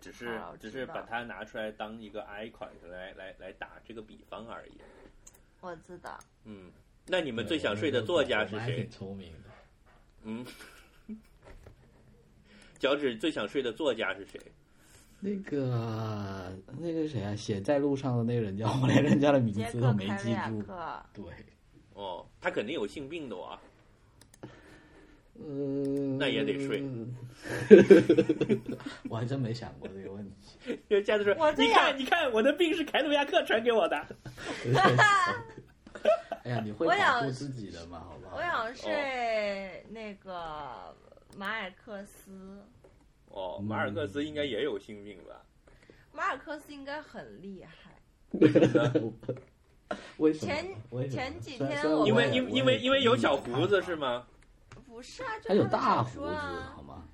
[0.00, 4.80] 只是只是把它拿出来当一个 icon 来来来打这个比方而已。
[5.60, 6.18] 我知道。
[6.44, 6.72] 嗯，
[7.06, 8.88] 那你们最想睡的作家是谁？
[8.88, 9.50] 聪明的。
[10.22, 10.46] 嗯，
[12.78, 14.40] 脚趾最想睡的作家是谁？
[15.20, 20.62] 那个那个谁啊，写在路上的那个人叫我连人家的名字都没记住。
[21.12, 21.24] 对，
[21.94, 23.60] 哦，他肯定有性病的啊。
[25.42, 26.82] 嗯，那也得睡。
[29.08, 30.58] 我还真没想过这个问题。
[30.88, 33.96] 因为下次说我，这你看，你看，我的病是凯鲁亚克传给我的。
[36.44, 38.00] 哎呀，你会保我想护自己的嘛？
[38.00, 38.36] 好不好？
[38.36, 40.94] 我想睡那个
[41.36, 42.62] 马尔克斯。
[43.30, 45.42] 哦，马尔克斯应该也有性病吧？
[46.12, 47.96] 马尔克斯应该很厉害。
[50.18, 50.52] 为什么？
[51.08, 53.96] 前前几天我因为因因为因为有小胡子是？
[53.96, 54.26] 吗？
[54.86, 56.26] 不是啊，就他有大胡子，
[56.74, 57.04] 好吗？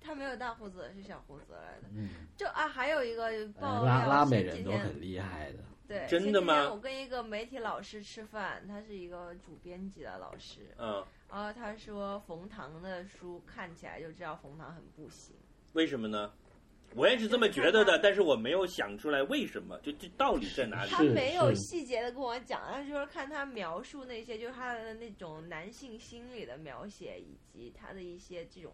[0.00, 1.88] 他没有大胡子，是小胡子来的。
[1.94, 3.24] 嗯，就啊，还有一个
[3.60, 5.58] 爆呃料，拉拉美人都很厉害的。
[5.88, 15.34] 对，真的吗前我跟一个媒体老师吃饭，他是一个主编辑的老师，嗯，然后他说冯唐的书看起来就知道冯唐很不行。
[15.76, 16.32] 为什么呢？
[16.94, 20.90] 我也是这么觉得的，但是我没有想出来为什么，就这道理在哪里？
[20.90, 28.72] 他没有细节的跟我讲，但是就是看他描述那些，就是他的那种男性心理的描写，以及他的一些这种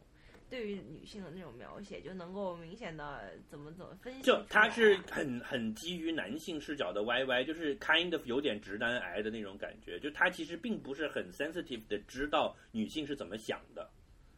[0.49, 4.23] 对于女性的那种描写，就能够明显的怎么怎么分析。
[4.23, 13.91] 就他是很很基于男性视角的 YY，就是 kind of 有点直男癌的那种感觉，就他其实并不是很 sensitive 的知道女性是怎么想的，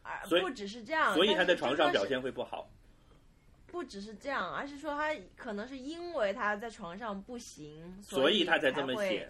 [0.05, 2.69] 而不只是这样，所以他在床上表现会不好。
[3.67, 9.29] 不只是这样，而是说他可能是因为他在床上不行，所以他才这么写。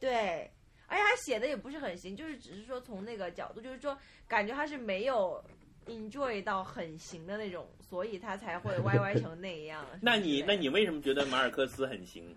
[0.00, 0.50] 对，
[0.88, 3.96] 而且他写的也不是很行，就是只是说从那个角度，就是说
[4.26, 5.44] 感觉他是没有
[5.86, 9.86] enjoy 到很行的那种，所以他才会歪歪成那样。
[10.02, 12.34] 那你那你为什么觉得马尔克斯很行？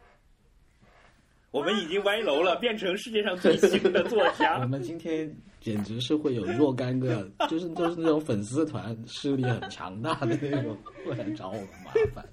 [1.53, 4.65] 我们已经歪楼了，变成世界上最新的作家 我。
[4.65, 5.31] 们今天
[5.61, 10.75] 简直是会有若干个， 就是都是那种粉丝团势力很强大的那种，
[11.05, 12.25] 过来找我们麻烦。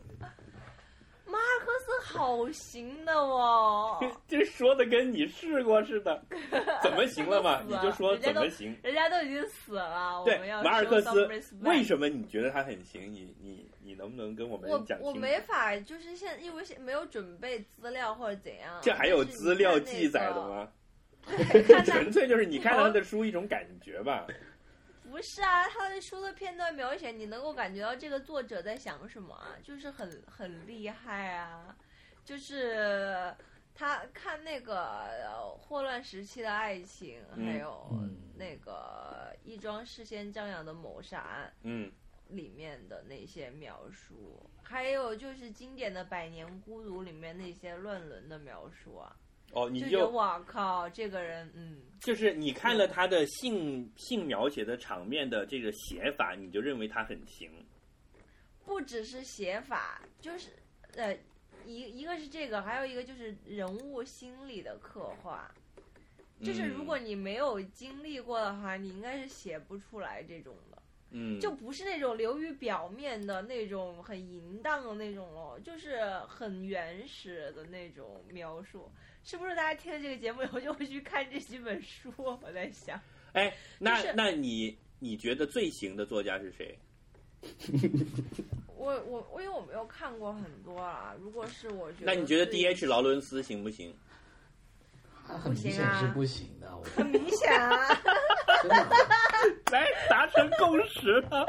[2.01, 6.23] 好行的哦， 这说的跟你试过似的，
[6.83, 7.63] 怎么行了嘛？
[7.67, 8.77] 你就说怎么行？
[8.83, 11.27] 人家都已经死了，我对们要，马尔克斯
[11.61, 13.13] 为什么你觉得他很行？
[13.13, 15.11] 你你你能不能跟我们讲我？
[15.11, 18.79] 我没法，就是现因为现没有准备资料或者怎样。
[18.83, 20.49] 这还有资料记载的？
[20.49, 20.69] 吗？
[21.85, 24.27] 纯粹就是你看他的书一种感觉吧。
[25.11, 31.77] 不是啊，他的书的片段描写，你能够感觉到这个作者在想什么啊，就是很很厉害啊，
[32.25, 33.35] 就是
[33.75, 34.83] 他看那个
[35.25, 41.53] 呃霍乱时期的爱情，嗯还有嗯那个一桩事先张扬的谋杀案。
[41.63, 41.91] 嗯，
[42.29, 49.17] 里面的那些描述，还有就是经典的《百年孤独》里面那些乱伦的描述啊，
[49.53, 57.51] 哦，你就觉得就哇靠，这个人嗯，就是你看了他的性性描写的场面的这个写法，你就认为他很行。
[58.65, 60.51] 不只是写法，就是
[60.95, 61.17] 呃
[61.67, 65.51] 一一个是这个，还有一个就是人物心理的刻画。
[66.43, 78.91] 就是如果你没有经历过的话，你应该是写不出来这种的，嗯，就不是那种流于表面的那种很淫荡的那种哦，就是很原始的那种描述。
[79.23, 82.11] 是不是大家听了这个节目以后就会去看这几本书？
[82.17, 82.99] 我在想，
[83.35, 86.79] 哎，那、就是那你你觉得最行的作家是谁？
[88.81, 93.95] 我我我因为我没有看过很多啊，如果是我觉得，那你觉得 D H 劳伦斯行不行？
[95.29, 97.87] 他很明显是不行的，我很明显啊，
[98.63, 98.87] 真的。
[99.71, 101.47] 来达成共识了。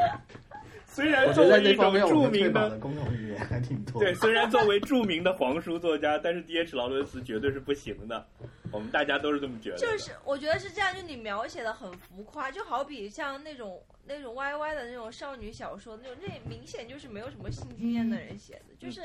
[0.94, 4.02] 虽然作为一种著名的公共语言还挺多。
[4.02, 8.28] 对，虽然作为著名的黄书作家，但是 D H 劳伦斯绝对是不行的。
[8.74, 9.78] 我们大家都是这么觉得。
[9.78, 19.02] 就是我觉得是这样，就你描写的很浮夸，就好比像那种那种 Y Y 的那种少女小说，那种那明显就是没有什么性经验的人写的，就是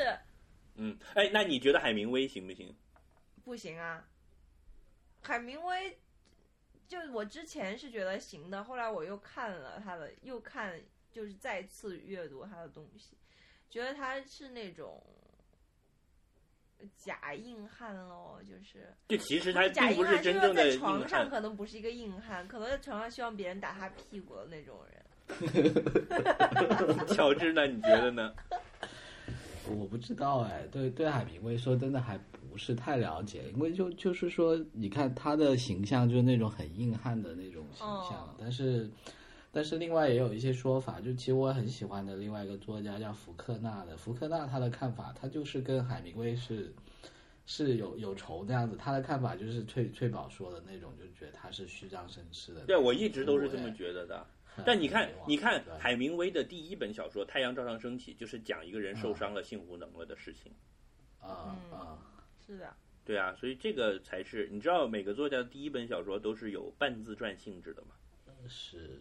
[0.74, 2.74] 嗯，哎，那你觉得海明威行不行？
[3.44, 4.04] 不行啊。
[5.22, 5.96] 海明威，
[6.88, 10.72] 就我之前是觉得行的，后来我又看了他的，又看
[11.16, 13.16] 就是再次阅读他的东西，
[13.70, 15.02] 觉得他是那种
[16.94, 21.30] 假硬汉喽，就是就其实他假并不是真正的硬在床上汉。
[21.30, 25.02] 可能不是一个硬汉，可能在床上希望别人打他屁股的那种人。
[27.08, 27.66] 乔治呢？
[27.66, 28.34] 你觉得呢？
[29.70, 32.18] 我不知道哎，对对，海明威说真的还
[32.50, 38.88] 不是太了解，因为就就是说，你看他的形象就是那种很硬汉的那种形象，哦但是
[39.56, 46.70] 但是另外也有一些说法，就其实我很喜欢的另外一个作家叫福克纳的，福克纳他的看法，他就是跟海明威是
[47.46, 52.66] 是有有仇这样子，他的看法就是翠翠宝说的那种，就觉得他是虚张声势的。
[52.66, 54.26] 对，我一直都是这么觉得的。
[54.66, 60.52] 但你看，你看海明威的第一本小说《太阳照常升起》，就是讲一个人受伤了、性无能了的事情。
[61.18, 61.98] 啊嗯啊，
[62.46, 62.74] 是的，
[63.06, 67.88] 对啊，所以这个才是你知道，每个作家的第一本小说都是有半自传性质的嘛，
[68.46, 69.00] 是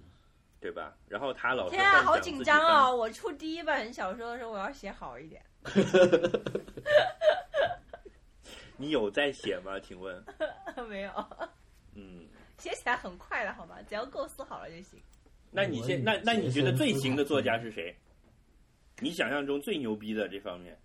[0.66, 0.98] 对吧？
[1.08, 2.96] 然后他老是天啊，好紧张哦！
[2.96, 5.46] 我出第一本小说的时候，我要写好一点。
[8.76, 9.80] 你有在写吗？
[9.80, 10.26] 请问？
[10.90, 11.12] 没有，
[11.94, 12.26] 嗯，
[12.58, 13.78] 写起来很快的，好吧？
[13.88, 15.00] 只要构思好了就行。
[15.52, 17.66] 那你现那那你觉得最行的作家是？
[17.66, 17.96] 是谁？
[19.02, 20.76] 你想象中最牛逼的这方面，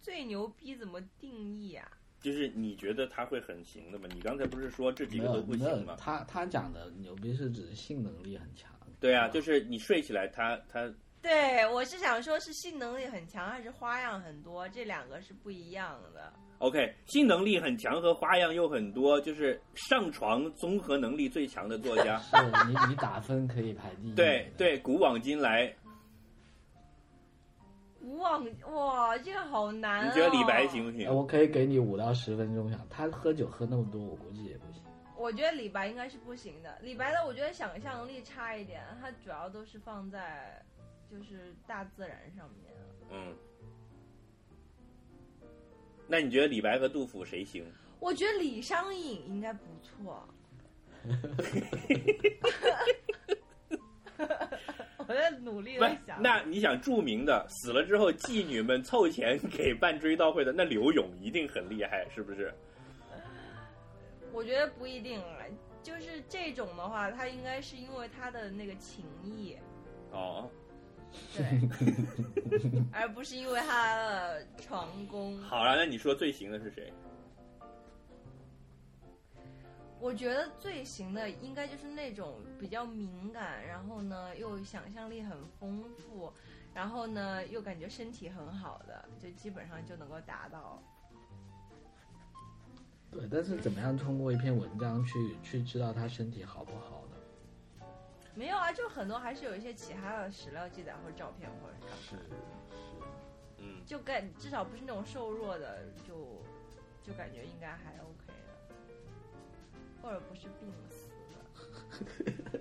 [0.00, 1.86] 最牛逼怎么定义啊？
[2.24, 4.08] 就是你觉得他会很行的吗？
[4.14, 5.94] 你刚才不是说这几个都不行吗，？
[6.00, 8.70] 他他讲的牛逼是指性能力很强。
[8.98, 14.66] 对啊，就是你睡起来他他对，我是想说，是性能力很强，还是花样很多？
[14.70, 16.32] 这两个是不一样的。
[16.60, 22.18] OK，性能力很强和花样又很多，就是上床综合能力最强的作家。
[22.32, 24.14] 是你你打分可以排第一。
[24.14, 25.74] 对，对，古往今来，
[28.04, 30.04] 无往哇，这个好难、哦。
[30.06, 30.84] 你觉得李白行？
[30.84, 31.14] 不呃行？
[31.14, 34.82] 我可以给你五到十分钟想，他喝酒喝那么多，我估计也不行。
[35.16, 36.78] 我觉得李白应该是不行的。
[36.82, 40.62] 李白的，我觉得想象力差一点，他主要都是放在
[41.10, 42.70] 就是大自然上面。
[43.10, 43.34] 嗯。
[46.06, 47.64] 那你觉得李白和杜甫谁行？
[48.00, 50.28] 我觉得李商隐应该不错。
[55.06, 56.20] 我在努力的想。
[56.22, 62.52] 那你想著名的死了之后妓女们凑钱给办追悼会的，那刘勇一定很厉害，是不是？
[64.32, 65.46] 我觉得不一定啊，
[65.82, 69.56] 就是这种的话，他应该是因为他的那个情谊。
[70.10, 70.50] 哦，
[71.36, 71.44] 对，
[72.92, 75.38] 而不是因为他的成功。
[75.42, 76.92] 好了，那你说最行的是谁？
[80.04, 86.30] 我觉得最行的应该就是那种比较敏感，然后呢又想象力很丰富，
[86.74, 90.82] 然后呢又感觉身体很好的，就基本上就能够达到。
[93.10, 97.86] 对，但是怎么样通过一篇文章去去知道他身体好不好呢？
[98.34, 102.16] 没有啊，就很多还是有一些其他的史料记载或者照片或者干嘛是
[103.56, 106.42] 嗯，就感至少不是那种瘦弱的，就
[107.02, 108.23] 就感觉应该还 OK 的，
[110.04, 111.08] 或者不是病死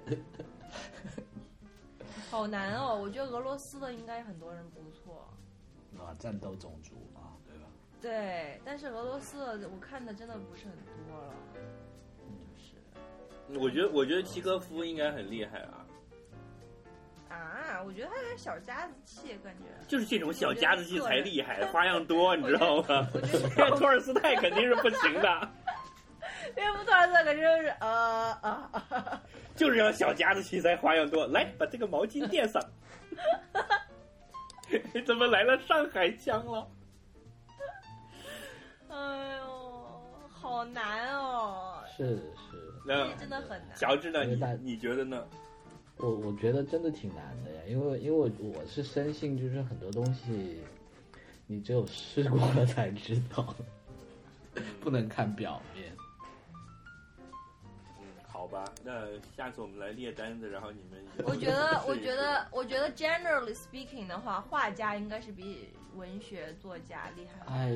[0.07, 0.17] 的。
[2.31, 5.27] 好难哦，我觉得俄罗斯的应该很多人不错。
[5.99, 7.67] 啊，战斗种族啊，对吧？
[8.01, 10.73] 对，但是俄罗斯的我看的真的不是很
[11.07, 11.33] 多了，
[13.47, 15.85] 就是我觉得我觉得契诃夫应该很厉害啊，
[17.29, 19.65] 啊，我觉得他有点小家子气，感觉。
[19.87, 23.07] 就是这种小家子气才厉害，花样多， 你知道吗？
[23.13, 25.51] 我觉得 托尔斯泰肯定是不行的，
[26.55, 29.21] 列夫特尔斯感觉就是呃啊啊，
[29.55, 31.25] 就是要小家子气才花样多。
[31.27, 32.61] 来，把这个毛巾垫上。
[35.05, 36.67] 怎么来了上海腔了？
[38.89, 39.47] 哎呦，
[40.29, 43.77] 好难哦，是是，那真的很难。
[43.77, 44.23] 乔治呢？
[44.23, 44.35] 你
[44.71, 45.23] 你觉得呢？
[45.97, 50.59] 我我觉得真的挺难的呀，因为因为我我是深信，就是很多东西，
[51.45, 53.55] 你只有试过了才知道，
[54.81, 55.92] 不能看表面。
[58.83, 67.45] 那下次我们来列单子，然后你们我觉得，我觉得，我觉得，generally speaking 的话，画家应该是比文学作家厉害。
[67.53, 67.71] 哎，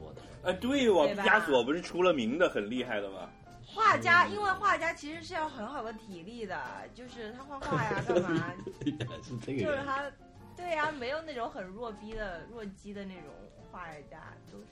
[0.00, 3.28] 我的啊，对哦，对吧毕加索不是出了名的很厉害的吗？
[3.66, 6.60] 画家，因为画家其实是要很好的体力的，
[6.94, 8.52] 就是他画画呀，干嘛，
[9.22, 9.62] 是这个。
[9.64, 10.10] 就是他，
[10.56, 13.24] 对呀、没有那种很弱逼的、弱鸡的那种
[13.70, 14.20] 画家，
[14.50, 14.66] 都是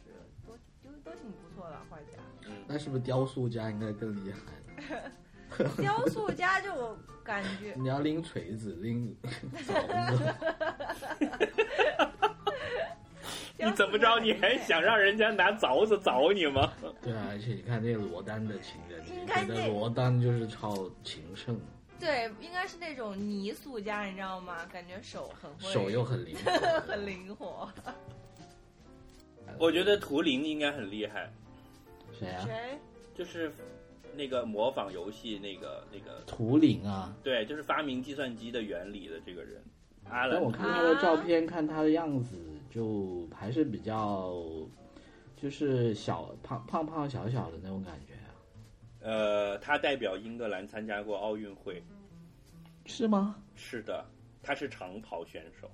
[0.47, 0.53] 都
[0.83, 2.19] 都都挺不错的画家。
[2.47, 4.39] 嗯，那是不是雕塑家应该更厉害
[4.97, 5.11] 呢？
[5.81, 9.15] 雕塑家就我感觉，你要拎锤子、拎
[9.67, 10.35] 凿子，
[13.59, 14.19] 你怎么着？
[14.21, 16.73] 你还想让人家拿凿子凿你吗？
[17.03, 21.61] 对啊，而且你看那个罗丹的情人，应你觉得该那罗丹就是超情圣，
[21.99, 24.65] 对，应该是那种泥塑家，你知道吗？
[24.73, 27.69] 感觉手很会，手又很灵活，很灵活。
[29.59, 31.31] 我觉得图灵应该很厉害，
[32.19, 32.43] 谁啊？
[32.47, 32.79] 谁？
[33.15, 33.53] 就是
[34.15, 37.15] 那个模仿游戏那个那个，图灵啊！
[37.23, 39.63] 对，就是发明计算机的原理的这个人，
[40.05, 42.37] 阿兰但我看他的照片，看他的样子，
[42.71, 44.43] 就还是比较，
[45.37, 48.31] 就是小胖胖胖小小的那种感觉啊，
[49.01, 51.83] 呃，他代表英格兰参加过奥运会，
[52.87, 53.37] 是吗？
[53.55, 54.05] 是的，
[54.43, 55.71] 他是长跑选手，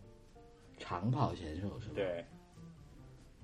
[0.79, 1.95] 长跑选手是吧？
[1.95, 2.25] 对，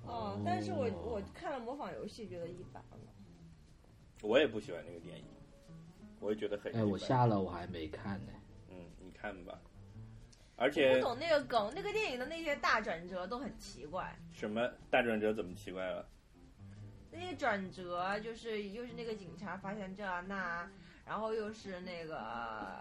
[0.06, 2.98] 哦，但是我我看了模仿游戏，觉得一般了。
[4.22, 5.24] 我也不喜欢那个电影，
[6.20, 8.32] 我也觉得很一哎，我下了，我还没看呢。
[8.70, 9.60] 嗯，你看吧，
[10.56, 14.16] 而且不懂那个梗，那个电影的那些大转折都很奇怪。
[14.32, 16.08] 什么大转折怎么奇怪了？
[17.10, 20.70] 那些转折就是又是那个警察发现这啊那，
[21.04, 22.78] 然后又是那个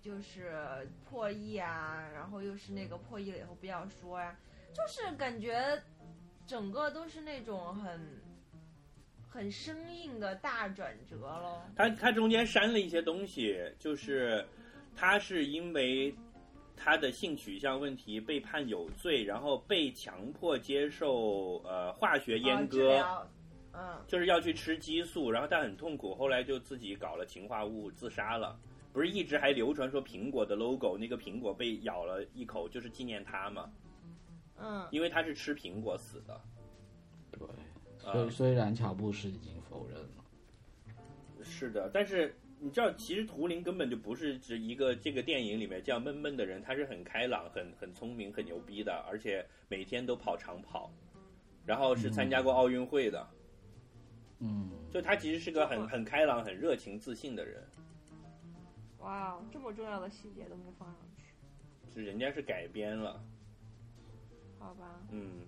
[0.00, 4.34] 就是破译啊，然后又是那个破译了以后不要说呀、
[4.72, 5.82] 就是感觉
[6.46, 8.00] 整个都是那种很
[9.28, 11.62] 很生硬的大转折喽。
[11.76, 14.44] 他他中间删了一些东西，就是
[14.96, 16.14] 他是因为
[16.76, 23.30] 他的性取向问题被判有罪，然后被强迫接受呃化学阉割，疗
[23.72, 28.58] 嗯，就是要去吃激素，然后他很痛苦，后来就自己搞了氰化物自杀了。
[28.92, 33.70] 不是一直还流传说苹果的 logo 那个苹果被咬了一口就是纪念他嘛？
[34.56, 36.40] 嗯，因为他是吃苹果死的。
[37.30, 37.54] 对，啊
[38.12, 40.24] 虽虽然乔布斯已经否认了，
[41.42, 50.90] 是的，但是你知道，其实图灵根本就不是指一个这个电影里面这样闷闷的人，他是很开朗、很很聪明、很牛逼的，而且每天都跑长跑，
[51.64, 53.28] 然后是参加过奥运会的，
[54.40, 57.62] 嗯，就他其实是个很很开朗、很热情、自信的人，
[58.98, 61.24] 哇哦，这么重要的细节都没放上去，
[61.94, 63.22] 是人家是改编了，
[64.58, 65.00] 好吧？
[65.10, 65.46] 嗯，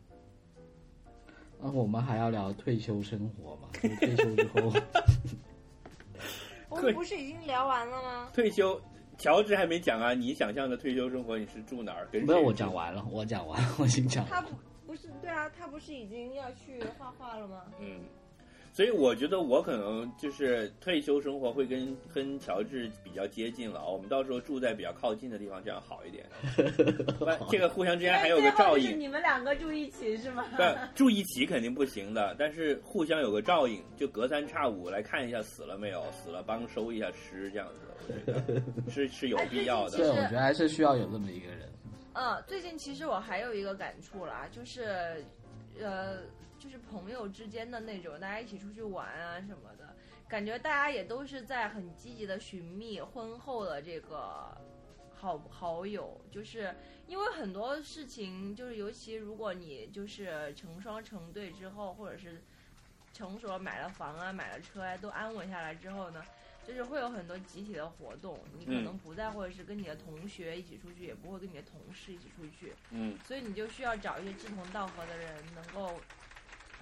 [1.63, 3.69] 那我们还要聊退休生活嘛？
[3.83, 4.73] 就退休之后，
[6.71, 8.31] 我们不是已经聊完了吗？
[8.35, 8.81] 退休。
[9.19, 12.09] 乔治还没讲啊，你想象的退休生活你是住哪儿？
[12.13, 14.49] 没有我讲完了，我讲完了，我已经讲完了。
[14.49, 14.57] 他不
[14.87, 17.65] 不是对啊，他不是已经要去画画了吗？
[17.81, 18.01] 嗯，
[18.73, 23.85] 所以我觉得我可能就是退休生活会跟跟乔治比较接近了。
[23.89, 26.25] 我们到时候住在比较靠近的地方，这样好一点。
[27.51, 28.99] 这个互相之间还有个照应。
[28.99, 30.45] 你们两个住一起是吗？
[30.57, 39.97] 对住一起肯定不行的，但是互相有个照应，就隔三差五来看一下死了没有，死了帮收一下尸，这样子，我觉得是是有必要的。
[39.97, 41.69] 对，我觉得还是需要有这么一个人。
[42.13, 45.25] 嗯，最近其实我还有一个感触啦，就是，
[45.81, 46.19] 呃，
[46.61, 49.97] 就是朋友之间的那种，大家一起出去玩啊什么的，
[50.29, 54.55] 感觉大家也都是在很积极的寻觅婚后的这个
[55.15, 56.75] 好好友，就是
[57.07, 62.43] 因为很多事情，就是尤其如果你就是成双成对之后，或者是
[63.15, 66.23] 成熟了买了房啊、买了车啊，都安稳下来之后呢。
[66.63, 75.99] 就是会有很多集体的活动，你可能不再或者是跟你的同学一起出去，也不会跟你的同事一起出去，嗯，所以你就需要找一些志同道合的人，能够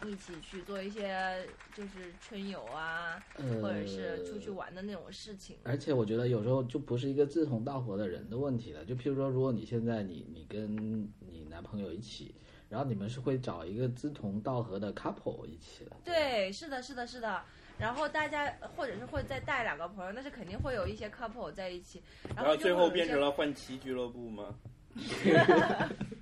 [0.06, 1.44] 一起去做一些
[1.74, 5.56] 就是春游啊，呃或者是出去玩的那种事情。
[5.64, 8.84] 而且我觉得有时候就不是一个志同道合的人的问题了。
[8.84, 10.76] 就譬如说，如果你现在你你跟
[11.20, 12.34] 你男朋友一起，
[12.68, 15.96] 然后你们是会找一个志同道合的 couple 一起的。
[16.04, 17.42] 对，是的，是的，是的。
[17.78, 22.02] 然后大家或者是会再带两个朋友，那是肯定会有一些 couple 在一起，
[22.34, 24.54] 然后最后变成了换妻俱乐部吗？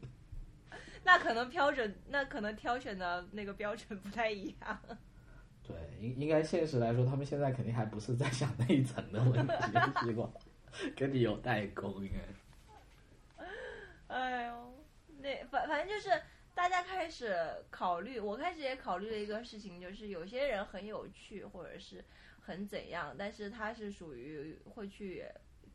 [1.07, 4.81] 那可能标准，那可能挑选的那个标准不太一样。
[5.63, 9.55] 对，应应该现实来说，他们现在肯定还不是在想那一层的问题，
[10.05, 10.33] 结果
[10.97, 13.45] 跟你有代沟，应该。
[14.09, 14.85] 哎呦，
[15.19, 16.11] 那反反正就是
[16.57, 17.37] 大家开始
[17.71, 22.05] 考虑，我开始也考虑了一个事情，就是有些人很有趣，或者是
[22.41, 25.25] 很怎样，但是他是属于会去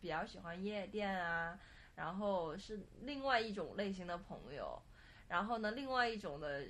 [0.01, 1.57] 比较喜欢夜店啊，
[1.95, 4.81] 然后是另外一种类型的朋友，
[5.31, 6.63] 然后呢，另外一种的。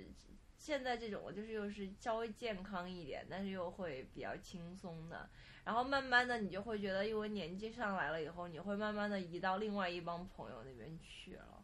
[0.57, 5.27] 现在这种就是又是稍微健康一点，但是又会比较轻松的，
[5.65, 11.63] 然后慢慢的你就会觉得，因为年纪上来了以后，你会慢慢的移到另外一帮朋友那边去了。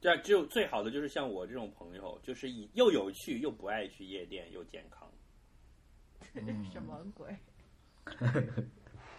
[0.00, 5.12] 这样只有最好的就是像我这种朋友，就是以又有趣又不爱去夜店又健康。
[6.72, 7.36] 什么鬼？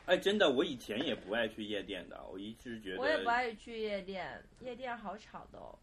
[0.07, 5.77] 哎，真的，我以前也不爱去夜店的，我一直觉得我也不爱去夜店，夜店好吵的哦。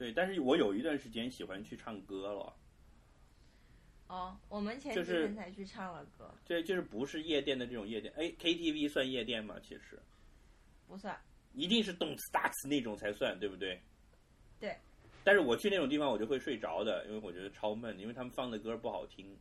[0.00, 2.56] 对，但是我有一段时间喜欢去唱歌了。
[4.06, 8.10] 哦，我们前几天才去唱了歌，对就是不是夜店的这种夜店。
[8.16, 9.56] 哎，KTV 算夜店吗？
[9.62, 10.00] 其实
[10.88, 11.20] 不算。
[11.52, 13.78] 一定是动次打次那种才算，对不对？
[14.58, 14.74] 对。
[15.22, 19.36] 但是我去那种地方，我就会睡着的，因为我觉得超闷，因为他们放的歌不好听。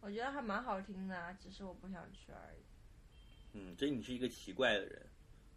[0.00, 2.62] 我觉得还蛮好听的啊，只是我不想去而已。
[3.52, 5.06] 嗯，所以你是一个奇怪的人，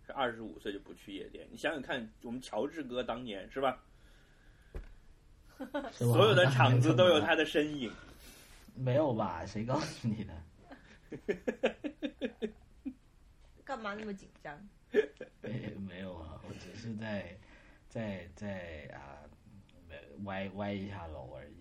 [0.06, 1.48] 是二十五岁就不去夜店。
[1.52, 3.82] 你想想看，我们乔治哥当年是吧？
[5.92, 7.92] 所有的场子都有他的身影。
[8.76, 9.46] 没有吧？
[9.46, 10.34] 谁告诉你的？
[13.64, 14.56] 干嘛那么紧张？
[15.42, 17.36] 没没有啊，我只是在
[17.88, 19.24] 在在啊，
[20.26, 21.56] 歪歪一下楼而已。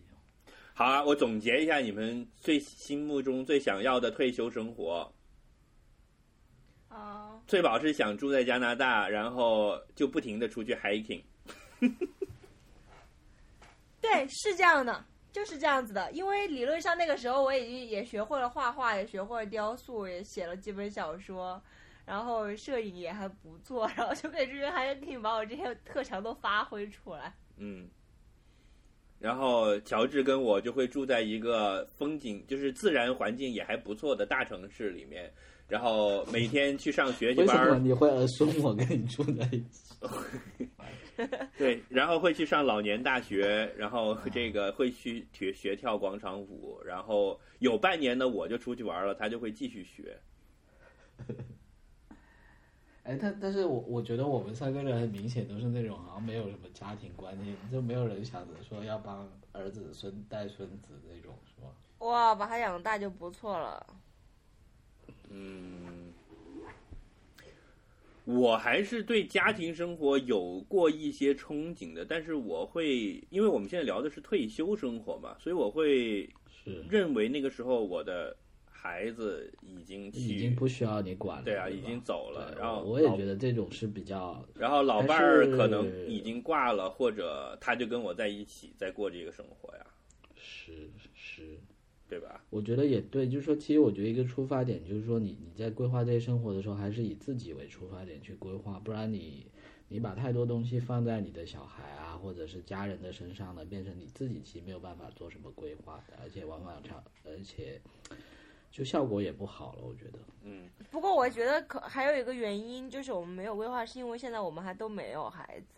[0.75, 5.11] 好啊，我总结一下你们最心目中最想要的退休生活。
[6.95, 11.21] 啊，翠宝是想住在加拿大，然后就不停的出去 hiking。
[14.01, 16.13] 对，是这样的，就是这样子的。
[16.13, 21.61] 因为理论上那个时候我已经也学会了画画，也学会了雕塑，也写了几本小说，
[22.07, 27.35] 然后摄影也还不错，然后就可以这边还可以把我这些特长都发挥出来。
[27.57, 27.89] 嗯，
[29.19, 35.33] 然后乔治跟我就会住在一个风景就是自然环境也还不错的大城市里面，
[35.69, 39.95] 然后每天去上学习为什班你会耳顺我跟你住在一起？
[41.57, 50.19] 对，然后会去上老年大学，然后这个会去学学跳广场舞，然后有半年呢我就出去玩了，他就会继续学。
[53.05, 61.69] 哎，但但是我我觉得我们三个人很明显都是那种好像没有什么家庭观念，就没有人想着说要帮儿子孙带孙子那种，是吧？
[61.99, 63.87] 哇，把他养大就不错了。
[65.37, 66.13] 嗯，
[68.25, 81.45] 我还是对家庭生活有过一些憧憬的，但是我会，因为我们现在聊的是退休生活嘛，所以我会是，认为那个时候我的孩子已经去，已经不需要你管了。
[81.45, 89.85] 对啊，吧已经走了，然后我也觉得这种是比较然后老伴儿可能已经挂了，或者他就跟我在一起在过这个生活呀，
[90.37, 91.59] 是是。
[92.15, 92.41] 对吧？
[92.49, 99.45] 我觉得也对，就是说，其实我觉得一个出发点就是说你，你在规划这些生活的时候，还是以自己为出发点去规划，不然你
[99.89, 107.81] 你把太多东西放在你的小孩啊，或者是家人的身上呢，变成你自己其实没有办法做什么规划的，而且往往超，而且
[108.71, 110.21] 就效果也不好了，我觉得。
[110.45, 115.75] 嗯，不过我觉得可还有一个原因就是我们没有规划，是因为现在我们还都没有孩子。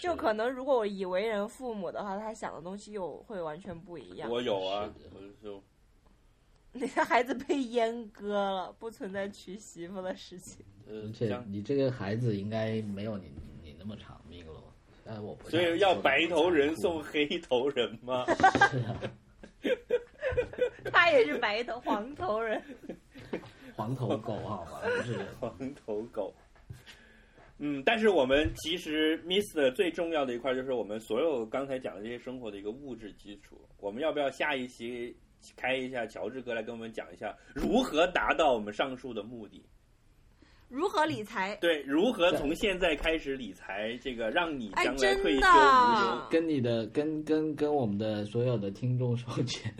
[0.00, 4.30] 就可能如果我以为人父母的话，他想的东西又会完全不一样。
[4.30, 5.62] 我有啊，我就
[6.72, 10.64] 你的孩子被阉割了，不存在娶媳妇的事情。
[10.86, 13.32] 呃而，且这样你这个孩子应该没有你
[13.62, 14.62] 你那么长命了。
[15.04, 18.26] 但我不所以要白头人送黑头人吗？
[18.70, 19.00] 是啊，
[20.92, 22.62] 他也是白头黄头人。
[23.74, 24.80] 黄头狗好吗？
[24.82, 25.26] 不是人。
[25.40, 26.34] 黄头狗。
[27.58, 33.60] 嗯，但是我们其实 miss 的最重要的一块就是我们所有刚才讲的这些生活的一个物质基础。
[33.78, 35.16] 我们要不要下一期
[35.56, 39.64] 开一下乔治哥来跟我们讲一下如何达到我们上述的目的？
[40.68, 41.56] 如何理财？
[41.62, 46.16] 对，如何从现在开始理财，这个让你哎，将来真退休无忧。
[46.16, 49.74] 的，跟你的跟跟跟我们的所有的听众收钱，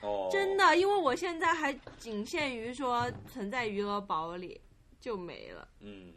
[0.00, 4.60] 哦，真的，因为我现在还仅限于说存在余额宝里，
[5.00, 5.68] 就没了。
[5.80, 6.12] 嗯。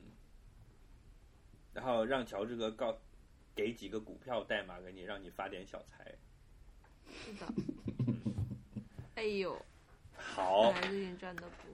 [1.74, 2.98] 然后让乔治哥告
[3.56, 6.14] 给几个股票代码给你，让你发点小财。
[7.08, 7.46] 是的。
[9.16, 9.60] 哎呦，
[10.16, 10.74] 好，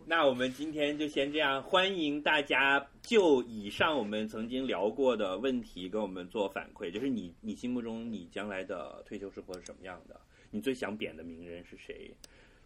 [0.06, 10.20] 那我们今天就先这样，欢迎大家就以上我们曾经聊过的问题跟我们做反馈，就是你你心目中你将来的退休生活是什么样的？
[10.50, 12.16] 你最想贬的名人是谁？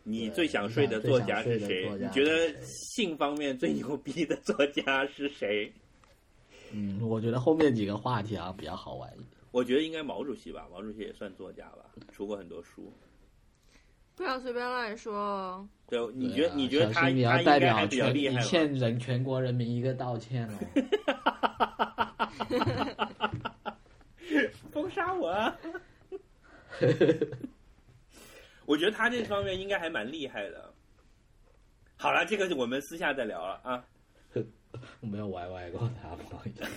[0.03, 5.71] 你最想睡的作家是谁你觉得性方面最牛逼的作家是谁？
[6.73, 9.27] 嗯，我觉得后面几个话题啊比较好玩一点。
[9.51, 12.91] 我觉得应该毛主席吧，毛主席也算作家吧，出过很多书。
[14.15, 15.67] 不要随便乱说哦。
[15.87, 20.57] 对，你觉得你觉得他你他要代表应该还比较全，厉害欠人全国人民一个道歉哦。
[24.71, 25.55] 封杀我啊！
[28.65, 30.73] 我觉得他这方面应该还蛮厉害的。
[31.97, 33.85] 好了，这个我们私下再聊了啊。
[35.01, 36.63] 我没有歪歪过他，不好意思。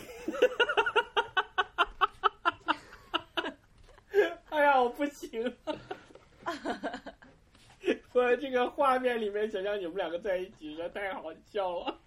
[4.51, 5.53] 哎呀，我不行了！
[8.13, 12.01] 我这个画面里面想象你们两个在一起，实在太好笑了。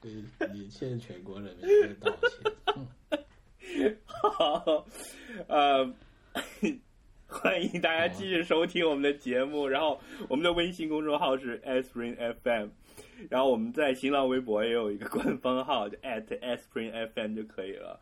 [0.00, 0.12] 对
[0.52, 2.52] 你欠全国人民一个道歉。
[2.76, 2.86] 嗯
[4.06, 4.86] 好，
[5.48, 5.92] 呃，
[7.30, 9.68] 欢迎大家继续收听我们的节目。
[9.68, 10.00] 然后
[10.30, 12.68] 我们的微信公众号是 Spring FM，
[13.28, 18.00] 然后我们在新浪微博也有一个官方号，就 at Spring FM 就可以了。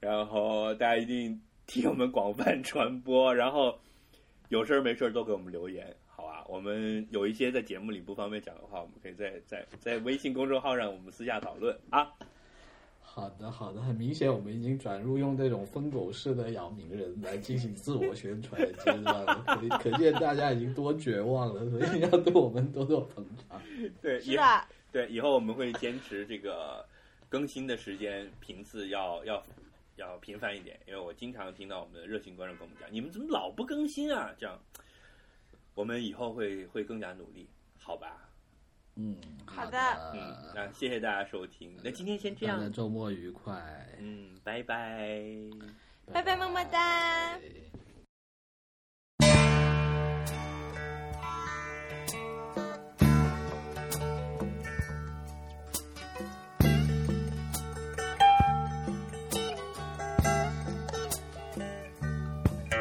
[0.00, 3.80] 然后大家一定替我们广泛传播，然后
[4.50, 6.44] 有事儿没事儿都给我们留言，好吧？
[6.46, 12.12] 我们有一些在节目里不方便讲的话，我们可以在在在微信公众号上我们私下讨论啊。
[13.10, 23.60] 好的，好的，很明显我们已经转入用这种疯狗式的咬名人来进行自我宣传的阶段了，可可见大家已经多绝望了，所以要对我们多多捧场。
[24.00, 26.86] 对，以是的，对，以后我们会坚持这个
[27.28, 29.42] 更新的时间频次要要
[29.96, 34.32] 要频繁一点，因为我经常听到我们的热心观众跟我们讲，你们怎么老不更新啊？
[34.38, 34.56] 这样，
[35.74, 37.48] 我们以后会会更加努力，
[37.78, 38.27] 好吧？
[38.98, 39.16] 嗯，
[39.46, 39.70] 好的。
[39.70, 40.12] 的。
[40.12, 42.72] 嗯，那谢谢大家收听，那今天先这样。
[42.72, 43.54] 周末愉快，
[44.00, 45.08] 嗯，拜拜。
[46.12, 47.38] 拜拜，么么哒。
[47.38, 47.40] 拜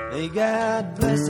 [0.09, 1.29] May God bless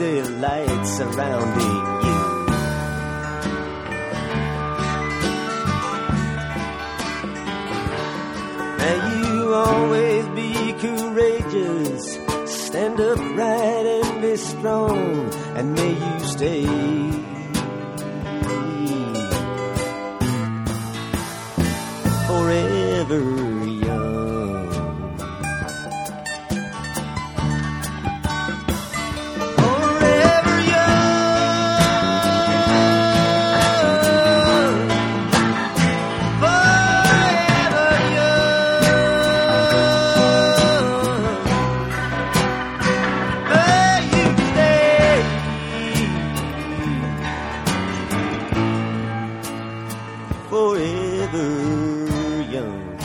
[0.00, 2.20] the light surrounding you.
[8.78, 17.19] May you always be courageous, stand upright and be strong, and may you stay.
[50.50, 51.48] Forever
[52.50, 52.96] young.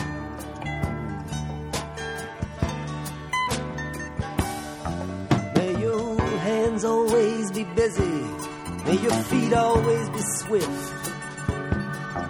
[5.53, 8.19] May your hands always be busy.
[8.85, 10.93] May your feet always be swift.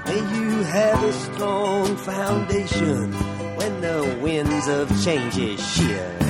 [0.06, 3.14] May you have a strong foundation
[3.56, 6.22] when the winds of change shift.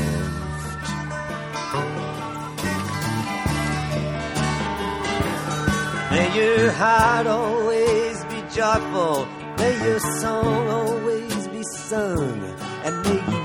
[6.11, 7.84] May your heart always
[8.55, 9.27] joyful.
[9.57, 12.41] May your song always be sung.
[12.85, 13.44] And may you